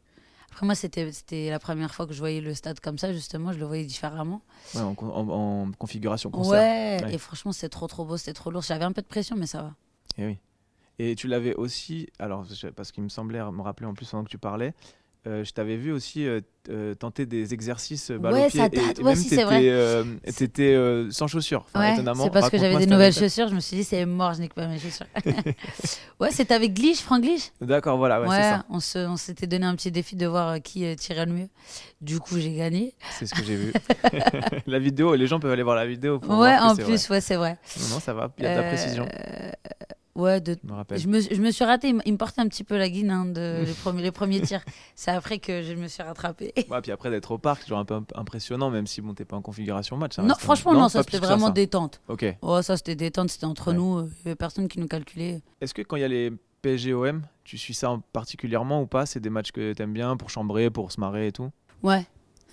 [0.51, 3.53] Après, moi, c'était, la première fois que je voyais le stade comme ça, justement.
[3.53, 4.41] Je le voyais différemment.
[4.75, 5.29] Ouais, en, con- en-
[5.67, 6.53] en configuration concert.
[6.53, 7.13] Ouais, Ouais.
[7.13, 8.17] et franchement, c'était trop, trop beau.
[8.17, 8.61] C'était trop lourd.
[8.63, 9.75] J'avais un peu de pression, mais ça va.
[10.17, 10.37] Et oui.
[11.01, 12.45] Et tu l'avais aussi, alors
[12.75, 14.73] parce qu'il me semblait me rappeler en plus pendant que tu parlais,
[15.27, 18.69] euh, je t'avais vu aussi euh, euh, tenter des exercices balle Ouais, au pied ça
[18.69, 18.99] date.
[18.99, 20.31] et, Ouais, même si, c'est t'étais, vrai.
[20.33, 22.23] t'étais, sans chaussures, enfin, Ouais, étonnamment.
[22.23, 23.49] c'est parce que j'avais des nouvelles chaussures.
[23.49, 25.05] Je me suis dit, c'est mort, je n'ai que pas mes chaussures.
[26.21, 27.51] ouais, c'était avec Glitch, Franck Glitch.
[27.59, 28.65] D'accord, voilà, ouais, Ouais, c'est ça.
[28.69, 31.49] on, se, on s'était donné un petit défi de voir qui tirait le mieux.
[31.99, 32.93] Du coup, j'ai gagné.
[33.19, 33.73] C'est ce que j'ai vu.
[34.67, 36.19] la vidéo, les gens peuvent aller voir la vidéo.
[36.19, 37.57] Pour ouais, voir en plus, ouais, c'est vrai.
[37.91, 39.05] Non, ça va, il y a de la précision,
[40.19, 40.57] Ouais, de...
[40.63, 41.93] je me je, me, je me suis ratée.
[42.05, 44.63] Il, me portait un petit peu la guine hein, de, les, premiers, les premiers tirs.
[44.95, 46.53] C'est après que je me suis rattrapée.
[46.69, 49.13] Ouais, puis après d'être au parc, c'est toujours un peu imp- impressionnant, même si bon,
[49.13, 50.15] t'es pas en configuration match.
[50.15, 51.51] ça Non, un- franchement, non, ça c'était vraiment ça.
[51.53, 52.01] détente.
[52.07, 52.25] Ok.
[52.41, 53.73] Oh, ça c'était détente, c'était entre Ouais.
[53.77, 53.97] nous.
[53.99, 55.41] euh, Il y avait personne qui nous calculait.
[55.61, 59.05] Est-ce que quand il y a les PSG-OM, tu suis ça en- particulièrement ou pas?
[59.05, 61.49] C'est des matchs que t'aimes bien pour chambrer, pour se marrer et tout?
[61.83, 62.05] Ouais.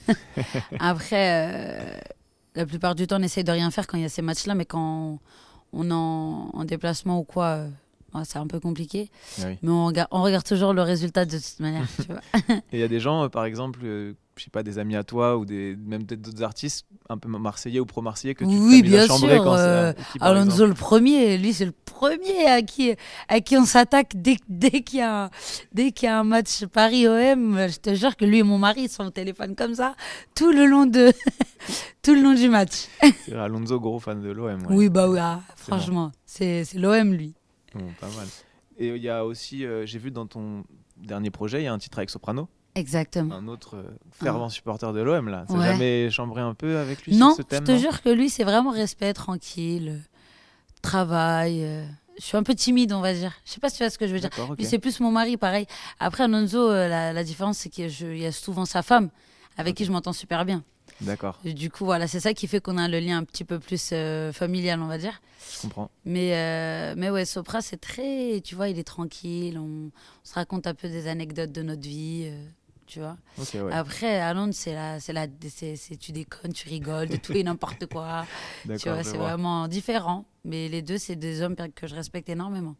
[0.79, 1.99] Après, euh,
[2.55, 4.55] la plupart du temps, on essaye de rien faire quand il y a ces matchs-là,
[4.55, 4.81] mais quand
[5.15, 5.19] on
[5.85, 7.69] est en, en déplacement ou quoi, euh,
[8.25, 9.11] c'est un peu compliqué.
[9.39, 9.59] Oui.
[9.63, 11.87] Mais on, rega- on regarde toujours le résultat de toute manière.
[11.97, 12.21] tu vois.
[12.73, 14.97] Et il y a des gens, euh, par exemple, euh, je sais pas, des amis
[14.97, 18.51] à toi ou des, même peut-être d'autres artistes un peu marseillais ou pro-marseillais que tu
[18.51, 22.47] Oui, à bien sûr, quand euh, qui, par Alonso le premier, lui c'est le premier
[22.47, 22.95] à qui,
[23.29, 25.31] à qui on s'attaque dès, dès qu'il y, a un-
[25.73, 27.57] dès qu'il y a un match Paris-OM.
[27.69, 29.95] Je te jure que lui et mon mari ils sont au téléphone comme ça
[30.35, 31.13] tout le long, de,
[32.03, 32.89] tout le long du match.
[33.35, 34.61] Alonso, gros fan de l'OM.
[34.67, 34.67] ouais.
[34.77, 35.55] Oui, bah oui, ah, bon.
[35.57, 37.33] franchement, c'est c'est l'OM lui.
[37.77, 38.27] Bon, pas mal.
[38.79, 40.65] Et il y a aussi, euh, j'ai vu dans ton
[40.97, 43.35] dernier projet, il y a un titre avec Soprano, Exactement.
[43.35, 45.45] un autre euh, fervent supporter de l'OM là.
[45.49, 45.67] T'as Ouais.
[45.67, 48.11] jamais chambré un peu avec lui Non, sur ce je thème te non jure que
[48.11, 50.09] lui, c'est vraiment respect, tranquille, euh,
[50.83, 51.63] travail.
[51.65, 51.87] euh,
[52.19, 53.33] Je suis un peu timide, on va dire.
[53.45, 54.31] Je sais pas si tu vois ce que je veux dire.
[54.31, 54.59] D'accord, ok.
[54.59, 55.67] Lui, c'est plus mon mari, pareil.
[55.99, 59.11] Après, Alonso, euh, la, la différence, c'est qu'il y a souvent sa femme
[59.59, 60.63] avec qui je m'entends super bien.
[61.03, 63.59] D'accord, du coup, voilà, c'est ça qui fait qu'on a le lien un petit peu
[63.59, 65.21] plus euh, familial, on va dire.
[65.55, 65.91] je comprends.
[66.05, 68.41] Mais, euh, mais ouais, Sopra, c'est très.
[68.43, 69.59] Tu vois, il est tranquille.
[69.59, 69.91] On, on
[70.25, 72.29] se raconte un peu des anecdotes de notre vie.
[72.31, 72.47] euh,
[72.87, 73.17] tu vois.
[73.39, 73.73] Ok, ouais.
[73.73, 77.43] Après, à Londres, c'est la, c'est la, c'est, tu déconnes, tu rigoles de tout et
[77.43, 78.25] n'importe quoi.
[78.63, 80.25] tu vois, c'est vraiment différent.
[80.45, 82.77] Mais les deux, c'est des hommes que je respecte énormément.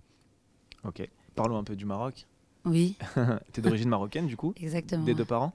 [0.85, 1.07] Ok.
[1.35, 2.27] Parlons un peu du Maroc.
[2.65, 2.97] Oui,
[3.53, 4.53] T'es d'origine marocaine, du coup?
[4.61, 5.05] Exactement.
[5.05, 5.53] Des deux parents?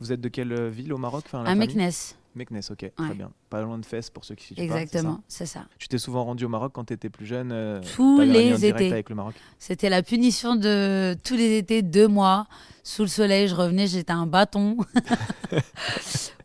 [0.00, 1.92] Vous êtes de quelle euh, ville au Maroc enfin, la À famille Meknes,
[2.34, 2.90] Meknes, ok, Ouais.
[2.96, 3.30] très bien.
[3.48, 5.66] Pas loin de Fès pour ceux qui suivent exactement, c'est ça.
[5.78, 8.90] Tu t'es souvent rendu au Maroc quand tu étais plus jeune euh, Tous les étés.
[8.90, 9.34] avec le Maroc?
[9.58, 12.46] C'était la punition de tous les étés, deux mois,
[12.82, 13.46] sous le soleil.
[13.46, 14.76] Je revenais, j'étais un bâton.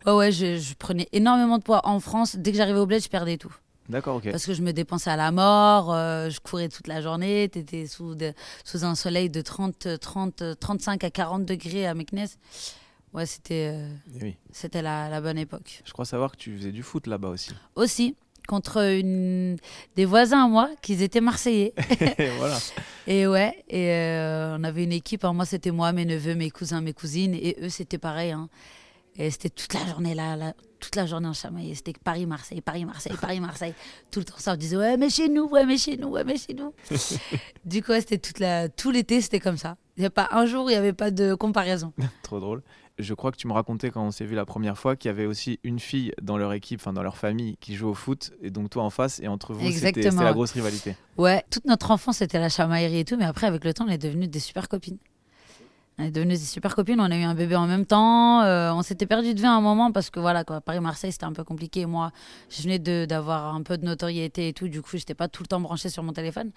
[0.06, 1.82] ouais, ouais, je, je prenais énormément de poids.
[1.86, 3.54] En France, dès que j'arrivais au bled, je perdais tout.
[3.90, 4.30] D'accord, ok.
[4.30, 7.88] Parce que je me dépensais à la mort, euh, je courais toute la journée, t'étais
[7.88, 8.34] sous, de-
[8.64, 12.28] sous un soleil de 30, 30, 35 à 40 degrés à Meknes.
[13.14, 14.38] Ouais, c'était euh, Eh oui.
[14.52, 15.82] c'était la, la bonne époque.
[15.86, 17.52] Je crois savoir que tu faisais du foot là-bas aussi.
[17.76, 18.16] Aussi,
[18.48, 19.58] contre une,
[19.96, 21.74] des voisins à moi, qui étaient marseillais.
[22.20, 22.58] Et voilà.
[23.08, 25.26] Et ouais, et euh, on avait une équipe.
[25.26, 25.34] hein.
[25.34, 28.32] moi, c'était moi, mes neveux, mes cousins, mes cousines, et eux, c'était pareil.
[28.32, 28.48] hein.
[29.18, 31.74] Et c'était toute la journée là, là, toute la journée en chamaillé.
[31.74, 33.74] C'était Paris-Marseille, Paris-Marseille, Paris-Marseille.
[34.12, 36.24] Tout le temps, ça, on disait ouais, mais chez nous, ouais, mais chez nous, ouais,
[36.24, 36.72] mais chez nous.
[37.66, 39.76] du coup, ouais, c'était toute la, tout l'été, c'était comme ça.
[39.98, 41.92] Il n'y a pas un jour où il n'y avait pas de comparaison.
[42.24, 42.62] Trop drôle.
[43.00, 45.12] Je crois que tu me racontais quand on s'est vu la première fois qu'il y
[45.12, 48.32] avait aussi une fille dans leur équipe, enfin dans leur famille, qui joue au foot,
[48.42, 50.98] et donc toi en face, et entre vous, c'était la grosse rivalité.
[51.18, 53.90] Ouais, toute notre enfance, c'était la chamaillerie et tout, mais après, avec le temps, on
[53.90, 54.98] est devenus des super copines.
[55.98, 58.72] On est devenus des super copines, on a eu un bébé en même temps, euh,
[58.74, 61.34] on s'était perdu de vue à un moment parce que voilà, quoi, Paris-Marseille, c'était un
[61.34, 61.86] peu compliqué.
[61.86, 62.12] Moi,
[62.50, 65.48] je venais d'avoir un peu de notoriété et tout, du coup, j'étais pas tout le
[65.48, 66.52] temps branchée sur mon téléphone.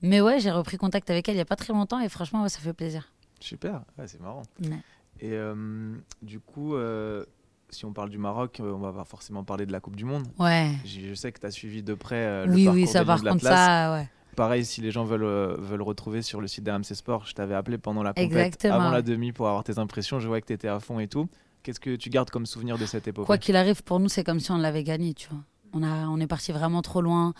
[0.00, 2.42] Mais ouais, j'ai repris contact avec elle il y a pas très longtemps et franchement,
[2.42, 3.12] ouais, ça fait plaisir.
[3.40, 4.42] Super, ouais, c'est marrant.
[4.62, 4.80] Ouais.
[5.20, 7.24] Et euh, du coup, euh,
[7.70, 10.04] si on parle du Maroc, euh, on va pas forcément parler de la Coupe du
[10.04, 10.26] Monde.
[10.38, 10.72] Ouais.
[10.84, 13.06] Je sais que tu as suivi de près euh, le oui, parcours oui, ça des
[13.06, 14.08] par de contre, ça, ouais.
[14.36, 17.78] Pareil, si les gens veulent, veulent retrouver sur le site d'RMC Sport, je t'avais appelé
[17.78, 20.20] pendant la compète, avant la demi pour avoir tes impressions.
[20.20, 21.26] Je vois que tu étais à fond et tout.
[21.62, 23.24] Qu'est-ce que tu gardes comme souvenir de cette époque?
[23.24, 25.40] Quoi qu'il arrive, pour nous, c'est comme si on l'avait gagné, tu vois.
[25.72, 27.32] On, a, on est parti vraiment trop loin.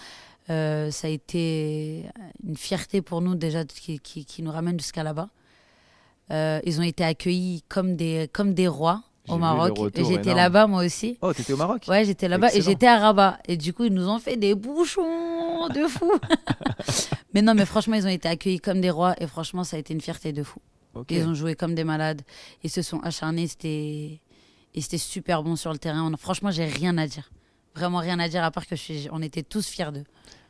[0.49, 2.07] Ça a été
[2.43, 5.29] une fierté pour nous déjà qui, qui nous ramène jusqu'à là-bas.
[6.33, 9.77] Euh, ils ont été accueillis comme des, comme des rois au Maroc.
[9.97, 11.19] j'étais là-bas moi aussi.
[11.21, 13.39] Oh, t'étais au Maroc Ouais, j'étais là-bas et j'étais à Rabat.
[13.49, 16.13] Et du coup, ils nous ont fait des bouchons de fou.
[17.35, 19.81] mais non, mais franchement, ils ont été accueillis comme des rois et franchement, ça a
[19.81, 20.61] été une fierté de fou.
[21.11, 22.23] Ils ont joué comme des malades.
[22.63, 23.47] Ils se sont acharnés.
[23.49, 24.21] C'était
[24.75, 26.11] et c'était super bon sur le terrain.
[26.13, 27.31] On- franchement, j'ai rien à dire.
[27.75, 29.09] Vraiment rien à dire à part que je suis...
[29.13, 30.05] on était tous fiers d'eux.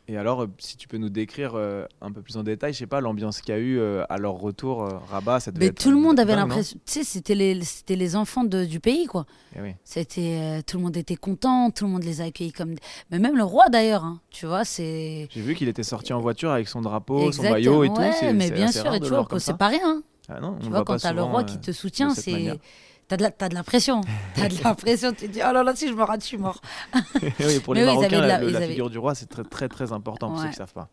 [0.08, 2.78] Et alors, euh, si tu peux nous décrire euh, un peu plus en détail, je
[2.78, 5.64] sais pas, l'ambiance qu'il y a eu euh, à leur retour, euh, Rabat, ça devait
[5.64, 6.78] Mais être tout le monde avait l'impression.
[6.86, 9.26] Tu sais, c'était les, c'était les enfants de- du pays, quoi.
[9.56, 9.74] Eh oui.
[9.82, 12.76] C'était, tout le monde était content, tout le monde les a accueillis comme.
[13.10, 15.26] Mais même le roi d'ailleurs, hein, tu vois, c'est.
[15.30, 17.94] J'ai vu qu'il était sorti en voiture avec son drapeau, son maillot et tout.
[18.00, 19.80] ouais, c'est- mais bien sûr, et comme c'est pas rien.
[19.84, 20.02] hein.
[20.28, 22.60] Ah non, on Tu vois, quand t'as le roi qui te soutient, c'est.
[23.08, 24.00] T'as de, la, t'as de la pression.
[24.34, 25.12] T'as de la pression.
[25.12, 26.60] Tu te dis, oh là là, si je me rate, je suis mort.
[27.22, 29.92] oui, pour les oui, Marocains, la, la- avaient- figure du roi, c'est très, très, très
[29.92, 30.50] important pour ceux Ouais.
[30.50, 30.88] qui savent pas.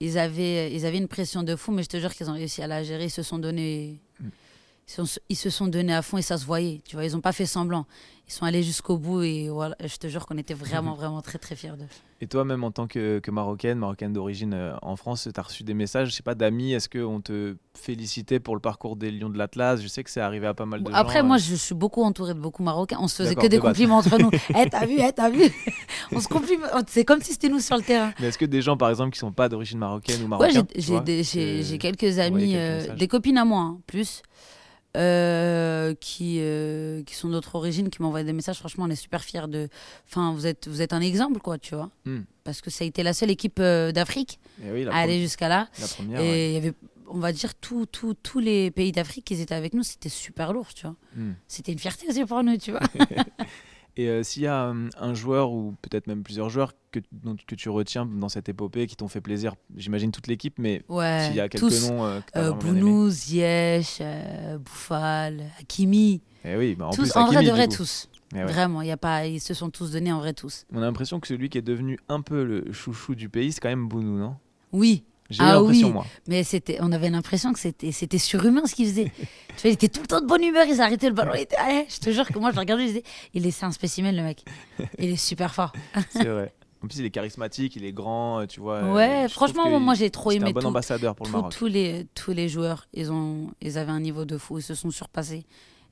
[0.00, 2.62] Ils avaient, ils avaient une pression de fou, mais je te jure qu'ils ont réussi
[2.62, 3.04] à la gérer.
[3.06, 4.28] Ils se sont donnés, Mm.
[4.88, 6.80] ils, sont- ils se sont donnés à fond et ça se voyait.
[6.88, 7.86] Tu vois, ils ont pas fait semblant.
[8.28, 9.76] Ils sont allés jusqu'au bout et voilà.
[9.84, 11.86] Je te jure qu'on était vraiment, vraiment très, très fiers d'eux.
[12.20, 15.42] Et toi, même en tant que, que Marocaine, Marocaine d'origine euh, en France, tu as
[15.42, 19.10] reçu des messages, je sais pas, d'amis Est-ce qu'on te félicitait pour le parcours des
[19.12, 19.80] Lions de l'Atlas?
[19.80, 20.96] Je sais que c'est arrivé à pas mal de gens.
[20.96, 22.96] Après, euh, moi, je suis beaucoup entourée de beaucoup Marocains.
[23.00, 24.30] On se faisait que des de compliments entre nous.
[24.58, 25.42] Eh, t'as vu, eh, t'as vu?
[26.10, 26.86] On se complimente.
[26.88, 28.12] C'est comme si c'était nous sur le terrain.
[28.18, 30.66] Mais est-ce que des gens, par exemple, qui sont pas d'origine marocaine ou Ouais, marocaine
[30.74, 34.22] j'ai- j'ai quelques amis, quelques euh, des copines à moi, hein, plus,
[34.96, 38.58] euh, qui, euh, qui sont d'autres origines, qui m'envoient des messages.
[38.58, 39.68] Franchement, on est super fiers de.
[40.08, 41.90] Enfin, vous êtes, vous êtes un exemple, quoi, tu vois.
[42.04, 42.20] Hmm.
[42.44, 45.48] Parce que ça a été la seule équipe euh, d'Afrique Eh oui, à aller jusqu'à
[45.48, 45.68] là.
[45.80, 46.20] la première.
[46.20, 46.48] Et ouais.
[46.50, 46.72] il y avait,
[47.08, 50.72] on va dire, tout- tous les pays d'Afrique qui étaient avec nous, c'était super lourd,
[50.74, 50.96] tu vois.
[51.14, 51.32] Hmm.
[51.46, 52.80] C'était une fierté aussi pour nous, tu vois.
[53.98, 57.36] Et euh, s'il y a hum, un joueur ou peut-être même plusieurs joueurs que, dont-
[57.46, 61.24] que tu retiens dans cette épopée qui t'ont fait plaisir, j'imagine toute l'équipe, mais Ouais,
[61.26, 61.88] s'il y a quelques tous.
[61.88, 62.52] noms euh, que Euh.
[62.52, 67.68] Bounou, Ziyech, euh, Bouffal, Hakimi, Eh oui, bah en tous, plus, en vrai de vrai,
[67.68, 68.08] tous.
[68.34, 68.44] Eh ouais.
[68.44, 70.66] Vraiment, y a pas, ils se sont tous donnés en vrai tous.
[70.74, 73.60] On a l'impression que celui qui est devenu un peu le chouchou du pays, c'est
[73.60, 74.36] quand même Bounou, non?
[74.72, 75.92] Oui, J'ai eu Ah l'impression, oui.
[75.92, 76.06] moi.
[76.28, 79.12] mais c'était, on avait l'impression que c'était, c'était surhumain ce qu'il faisait.
[79.56, 81.40] tu vois, il était tout le temps de bonne humeur, il s'arrêtait le ballon, il
[81.42, 83.02] était, allez, je te jure que moi je le regardais, je disais,
[83.34, 84.44] il est, c'est un spécimen le mec.
[84.98, 85.72] Il est super fort.
[86.10, 86.52] C'est vrai.
[86.84, 88.76] En plus, il est charismatique, il est grand, euh, tu vois.
[88.76, 90.66] euh, ouais, franchement, moi, j'ai trop aimé un bon tout.
[90.66, 91.52] ambassadeur pour le Maroc.
[91.56, 94.74] tous les tous les joueurs, ils ont, ils avaient un niveau de fou, ils se
[94.74, 95.46] sont surpassés.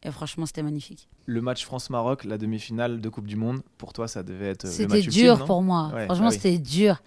[0.04, 1.08] Et franchement, c'était magnifique.
[1.24, 4.68] Le match France-Maroc, la demi-finale de Coupe du Monde, pour toi, ça devait être euh,
[4.68, 5.90] le C'était ultime, dur pour moi.
[5.94, 6.38] Ouais, Franchement, bah oui.
[6.40, 7.02] c'était dur.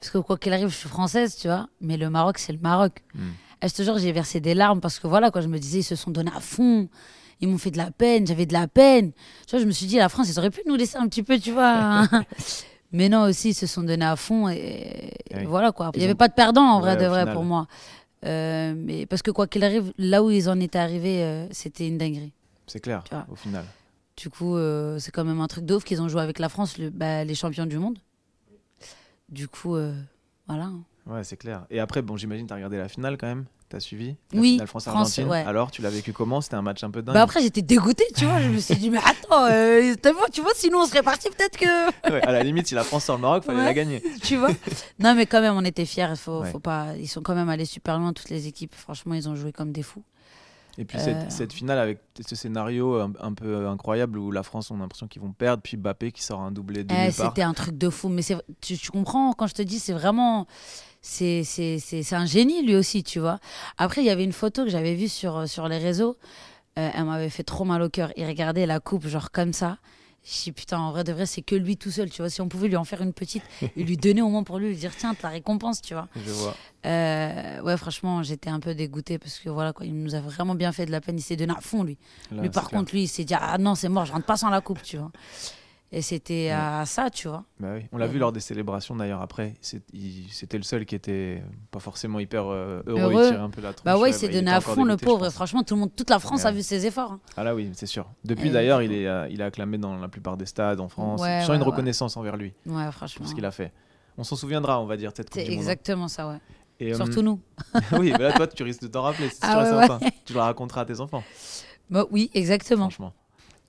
[0.00, 1.68] Parce que quoi qu'il arrive, je suis française, tu vois.
[1.80, 3.02] Mais le Maroc, c'est le Maroc.
[3.14, 3.30] Hmm.
[3.62, 5.80] Et je te jure, j'ai versé des larmes parce que voilà, quoi, je me disais,
[5.80, 6.88] ils se sont donnés à fond.
[7.40, 9.12] Ils m'ont fait de la peine, j'avais de la peine.
[9.46, 11.22] Tu vois, je me suis dit, la France, ils auraient pu nous laisser un petit
[11.22, 12.06] peu, tu vois.
[12.92, 14.48] Mais non, aussi, ils se sont donnés à fond.
[14.48, 15.12] Et,
[15.46, 15.90] voilà, quoi.
[15.94, 17.34] Il n'y avait ont- pas de perdant, en vrai, Ouais, de vrai, final.
[17.34, 17.66] pour moi.
[18.24, 21.86] Euh, mais parce que quoi qu'il arrive, là où ils en étaient arrivés, euh, c'était
[21.86, 22.32] une dinguerie.
[22.66, 23.64] C'est clair, au final.
[24.16, 26.48] Du coup, euh, c'est quand même un truc de ouf qu'ils ont joué avec la
[26.48, 27.98] France, le- bah, les champions du monde.
[29.28, 29.94] Du coup, euh,
[30.46, 30.70] voilà.
[31.06, 31.64] Ouais, c'est clair.
[31.70, 34.66] Et après, bon, j'imagine, t'as regardé la finale quand même T'as suivi La Oui, finale
[34.66, 35.24] France-Argentine.
[35.26, 35.44] France, ouais.
[35.46, 36.40] Alors, tu l'as vécu comment?
[36.40, 38.40] C'était un match un peu dingue Bah après, j'étais dégoûtée, tu vois.
[38.40, 39.94] Je me suis dit, mais attends, euh,
[40.32, 41.66] tu vois, sinon on serait parti peut-être que.
[42.10, 43.64] Ouais, À la limite, si la France sort le Maroc, fallait Ouais.
[43.66, 44.02] la gagner.
[44.22, 44.48] tu vois.
[44.98, 46.14] Non, mais quand même, on était fiers.
[46.16, 46.96] Faut, faut pas...
[46.98, 48.74] Ils sont quand même allés super loin, toutes les équipes.
[48.74, 50.02] Franchement, ils ont joué comme des fous.
[50.80, 51.02] Et puis Euh.
[51.04, 54.78] cette, cette finale avec ce scénario un, un peu incroyable où la France, on a
[54.78, 57.10] l'impression qu'ils vont perdre, puis Mbappé qui sort un doublé de Eh.
[57.10, 58.08] C'était un truc de fou.
[58.08, 58.22] Mais
[58.60, 60.46] tu, tu comprends quand je te dis, c'est vraiment.
[61.00, 63.38] C'est c'est- c'est- c'est un génie lui aussi, tu vois.
[63.76, 66.16] Après, il y avait une photo que j'avais vue sur, sur les réseaux.
[66.78, 68.12] Euh, elle m'avait fait trop mal au cœur.
[68.16, 69.78] Il regardait la coupe, genre comme ça.
[70.30, 72.28] Je dis putain, en vrai de vrai, c'est que lui tout seul, tu vois.
[72.28, 74.68] Si on pouvait lui en faire une petite et lui donner au moins pour lui,
[74.68, 76.06] lui dire tiens, ta récompense, tu vois.
[76.14, 76.54] Je vois.
[76.84, 80.54] Euh, ouais, franchement, j'étais un peu dégoûtée parce que voilà, quoi, il nous a vraiment
[80.54, 81.16] bien fait de la peine.
[81.18, 81.96] Il s'est donné à fond, lui.
[82.30, 82.80] Là, lui, par clair.
[82.80, 84.82] contre, lui, il s'est dit ah non, c'est mort, je rentre pas sans la coupe,
[84.82, 85.10] tu vois.
[85.90, 86.50] Et c'était Ouais.
[86.50, 87.44] à ça, tu vois.
[87.58, 87.86] Bah oui.
[87.92, 88.12] On l'a Ouais.
[88.12, 89.54] vu lors des célébrations d'ailleurs après.
[89.94, 93.00] Il- C'était le seul qui était pas forcément hyper euh, heureux.
[93.00, 93.24] Heureux.
[93.24, 93.84] Il tirait un peu la tronche.
[93.86, 95.26] Bah ouais, il euh, s'est il donné à fond, le dégoûté, pauvre.
[95.26, 97.12] Et franchement, tout le monde, toute la France a vu ses efforts.
[97.12, 97.20] hein.
[97.38, 98.06] Ah là oui, c'est sûr.
[98.24, 101.22] Depuis d'ailleurs, il est, euh, il est acclamé dans la plupart des stades en France.
[101.24, 103.22] Je sens une reconnaissance envers lui Ouais, franchement.
[103.22, 103.72] pour ce qu'il a fait.
[104.18, 105.32] On s'en souviendra, on va dire, peut-être.
[105.32, 106.38] C'est Monde, exactement ça, ouais.
[106.80, 107.40] Et, euh, Surtout nous.
[107.92, 109.28] oui, mais là, toi, tu risques de t'en rappeler.
[109.30, 109.98] C'est Ah.
[110.26, 111.22] Tu le raconteras à tes enfants,
[111.88, 112.90] Bah, oui, exactement.
[112.90, 113.14] franchement.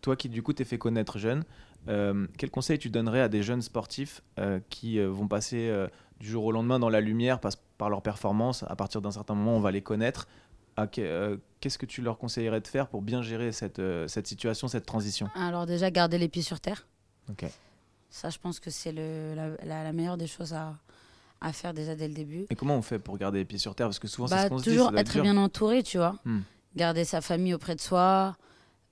[0.01, 1.43] Toi qui, du coup, t'es fait connaître jeune,
[1.87, 5.73] euh, quel conseil tu donnerais à des jeunes sportifs euh, qui euh, vont passer
[6.19, 9.33] du jour au lendemain dans la lumière parce- par leur performance À partir d'un certain
[9.35, 10.27] moment, on va les connaître.
[10.91, 15.27] Qu'est-ce que tu leur conseillerais de faire pour bien gérer cette, cette situation, cette transition?
[15.35, 16.87] Alors, déjà, garder les pieds sur terre.
[17.29, 17.45] Ok.
[18.09, 20.75] Ça, je pense que c'est la, la- la meilleure des choses à,
[21.41, 22.45] à faire déjà dès le début.
[22.49, 23.87] Et comment on fait pour garder les pieds sur terre?
[23.87, 24.69] Parce que souvent, c'est Bah, ce qu'on se dit.
[24.71, 25.23] toujours être dur.
[25.23, 26.15] bien entouré, tu vois.
[26.25, 26.39] Hmm.
[26.75, 28.35] Garder sa famille auprès de soi.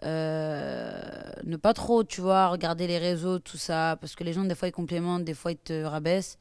[0.04, 3.98] Euh, ne pas trop, tu vois, regarder les réseaux, tout ça.
[4.00, 6.38] Parce que les gens, des fois, ils complémentent, des fois, ils te rabaissent.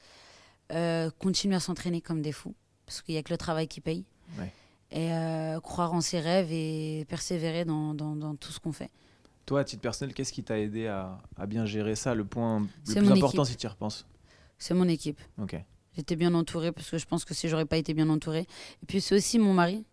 [0.72, 2.54] Euh, continuer à s'entraîner comme des fous.
[2.86, 4.04] Parce qu'il n'y a que le travail qui paye.
[4.38, 4.52] Ouais.
[4.90, 8.90] Et euh, croire en ses rêves et persévérer dans, dans- dans tout ce qu'on fait.
[9.44, 12.60] Toi, à titre personnel, qu'est-ce qui t'a aidé à, à bien gérer ça Le point
[12.88, 13.52] le plus important équipe.
[13.52, 14.06] si tu y repenses?
[14.58, 15.20] C'est mon équipe.
[15.40, 15.56] Ok.
[15.96, 18.46] J'étais bien entourée parce que je pense que si j'aurais pas été bien entourée.
[18.82, 19.84] Et puis c'est aussi mon mari.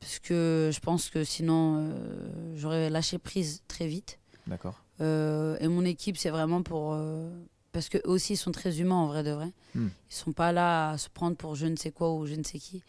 [0.00, 4.18] Parce que je pense que sinon euh, j'aurais lâché prise très vite.
[4.46, 4.82] D'accord.
[5.00, 6.92] Euh, et mon équipe, c'est vraiment pour.
[6.92, 7.28] euh,
[7.72, 9.52] parce qu'eux aussi, ils sont très humains en vrai de vrai.
[9.74, 9.88] Hmm.
[10.10, 12.42] Ils sont pas là à se prendre pour je ne sais quoi ou je ne
[12.42, 12.82] sais qui.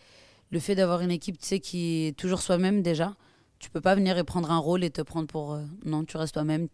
[0.51, 3.15] Le fait d'avoir une équipe, tu sais, qui est toujours soi-même déjà.
[3.59, 5.53] Tu peux pas venir et prendre un rôle et te prendre pour.
[5.53, 6.67] euh, non, tu restes toi-même.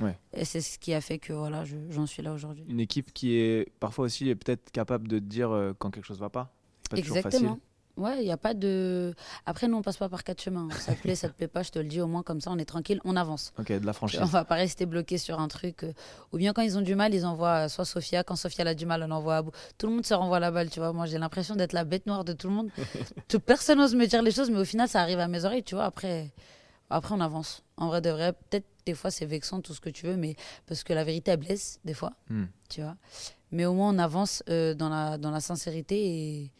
[0.00, 0.18] Ouais.
[0.32, 2.64] Et c'est ce qui a fait que voilà, je- j'en suis là aujourd'hui.
[2.68, 6.18] Une équipe qui est parfois aussi peut-être capable de te dire euh, quand quelque chose
[6.18, 6.52] va pas.
[6.90, 7.60] Pas toujours Exactement.
[7.96, 9.14] Ouais, il n'y a pas de.
[9.46, 10.68] Après, nous, on passe pas par quatre chemins.
[10.80, 12.50] Ça te plaît, ça te plaît pas, je te le dis au moins, comme ça,
[12.50, 13.52] on est tranquille, on avance.
[13.58, 14.18] Ok, de la franchise.
[14.20, 15.84] On va pas rester bloqué sur un truc.
[15.84, 15.92] euh,
[16.32, 18.24] Ou bien quand ils ont du mal, ils envoient euh, soit Sophia.
[18.24, 19.52] Quand Sophia elle a du mal, on envoie Abou.
[19.78, 20.92] Tout le monde se renvoie la balle, tu vois.
[20.92, 22.70] Moi, j'ai l'impression d'être la bête noire de tout le monde.
[23.28, 25.62] Tout- Personne n'ose me dire les choses, mais au final, ça arrive à mes oreilles,
[25.62, 25.84] tu vois.
[25.84, 26.32] Après,
[26.90, 27.62] après on avance.
[27.76, 30.34] En vrai de vrai, peut-être des fois, c'est vexant, tout ce que tu veux, mais
[30.66, 32.46] parce que la vérité, elle blesse, des fois Hmm.
[32.68, 32.96] tu vois.
[33.52, 35.96] Mais au moins, on avance euh, dans, la, dans la sincérité
[36.42, 36.50] et,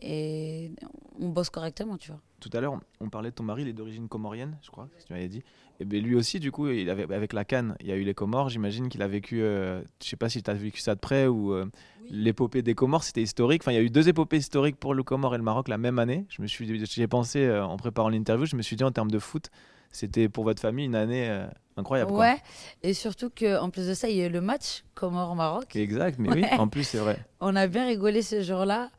[0.00, 0.70] et
[1.20, 2.20] on bosse correctement, tu vois.
[2.40, 5.04] Tout à l'heure, on- parlait de ton mari, il est d'origine comorienne, je crois, que
[5.06, 5.42] tu m'avais dit.
[5.78, 8.02] Et ben lui aussi, du coup, il avait, avec la canne, il y a eu
[8.02, 8.48] les Comores.
[8.50, 11.26] J'imagine qu'il a vécu, euh, je sais pas si tu as vécu ça de près
[11.26, 11.66] ou euh,
[12.10, 13.62] l'épopée des Comores, c'était historique.
[13.62, 15.78] Enfin, il y a eu deux épopées historiques pour le Comore et le Maroc la
[15.78, 16.26] même année.
[16.28, 18.46] Je me suis, j'y ai pensé euh, en préparant l'interview.
[18.46, 19.50] Je me suis dit en termes de foot,
[19.90, 21.46] c'était pour votre famille une année euh,
[21.78, 22.10] incroyable.
[22.10, 22.20] quoi.
[22.20, 22.36] Ouais,
[22.82, 25.74] et surtout qu'en plus de ça, il y a eu le match Comores-Maroc.
[25.76, 27.18] Exact, mais oui, en plus c'est vrai.
[27.40, 28.90] On a bien rigolé ce jour-là.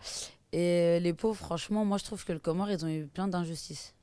[0.53, 3.93] Et les pauvres, franchement, moi, je trouve que le Comore, ils ont eu plein d'injustices.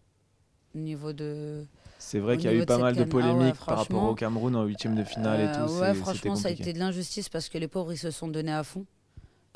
[0.74, 1.64] Au niveau de.
[1.98, 4.14] C'est vrai qu'il y a eu pas mal de ah ouais, polémiques par rapport au
[4.14, 5.72] Cameroun en huitième de finale et Euh, tout.
[5.80, 8.52] ouais, franchement, ça a été de l'injustice parce que les pauvres, ils se sont donnés
[8.52, 8.84] à fond.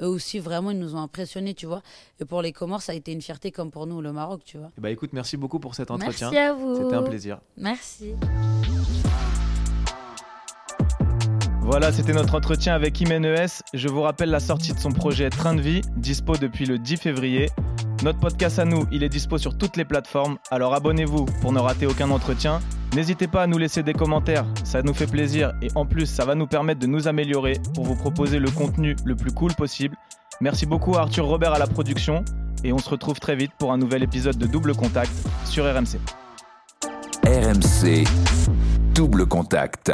[0.00, 1.82] Eux aussi, vraiment, ils nous ont impressionnés, tu vois.
[2.18, 4.58] Et pour les Comores, ça a été une fierté comme pour nous, le Maroc, tu
[4.58, 4.70] vois.
[4.76, 6.30] Eh ben, écoute, merci beaucoup pour cet entretien.
[6.30, 6.76] Merci à vous.
[6.76, 7.40] C'était un plaisir.
[7.56, 8.14] Merci.
[11.72, 13.62] Voilà, c'était notre entretien avec Imen ES.
[13.72, 16.98] Je vous rappelle la sortie de son projet Train de vie, dispo depuis le 10
[16.98, 17.48] février.
[18.04, 21.58] Notre podcast à nous, il est dispo sur toutes les plateformes, alors abonnez-vous pour ne
[21.58, 22.60] rater aucun entretien.
[22.94, 26.26] N'hésitez pas à nous laisser des commentaires, ça nous fait plaisir et en plus ça
[26.26, 29.96] va nous permettre de nous améliorer pour vous proposer le contenu le plus cool possible.
[30.42, 32.22] Merci beaucoup à Arthur Robert à la production
[32.64, 35.12] et on se retrouve très vite pour un nouvel épisode de Double Contact
[35.46, 35.98] sur RMC.
[37.24, 38.04] RMC,
[38.94, 39.90] double contact.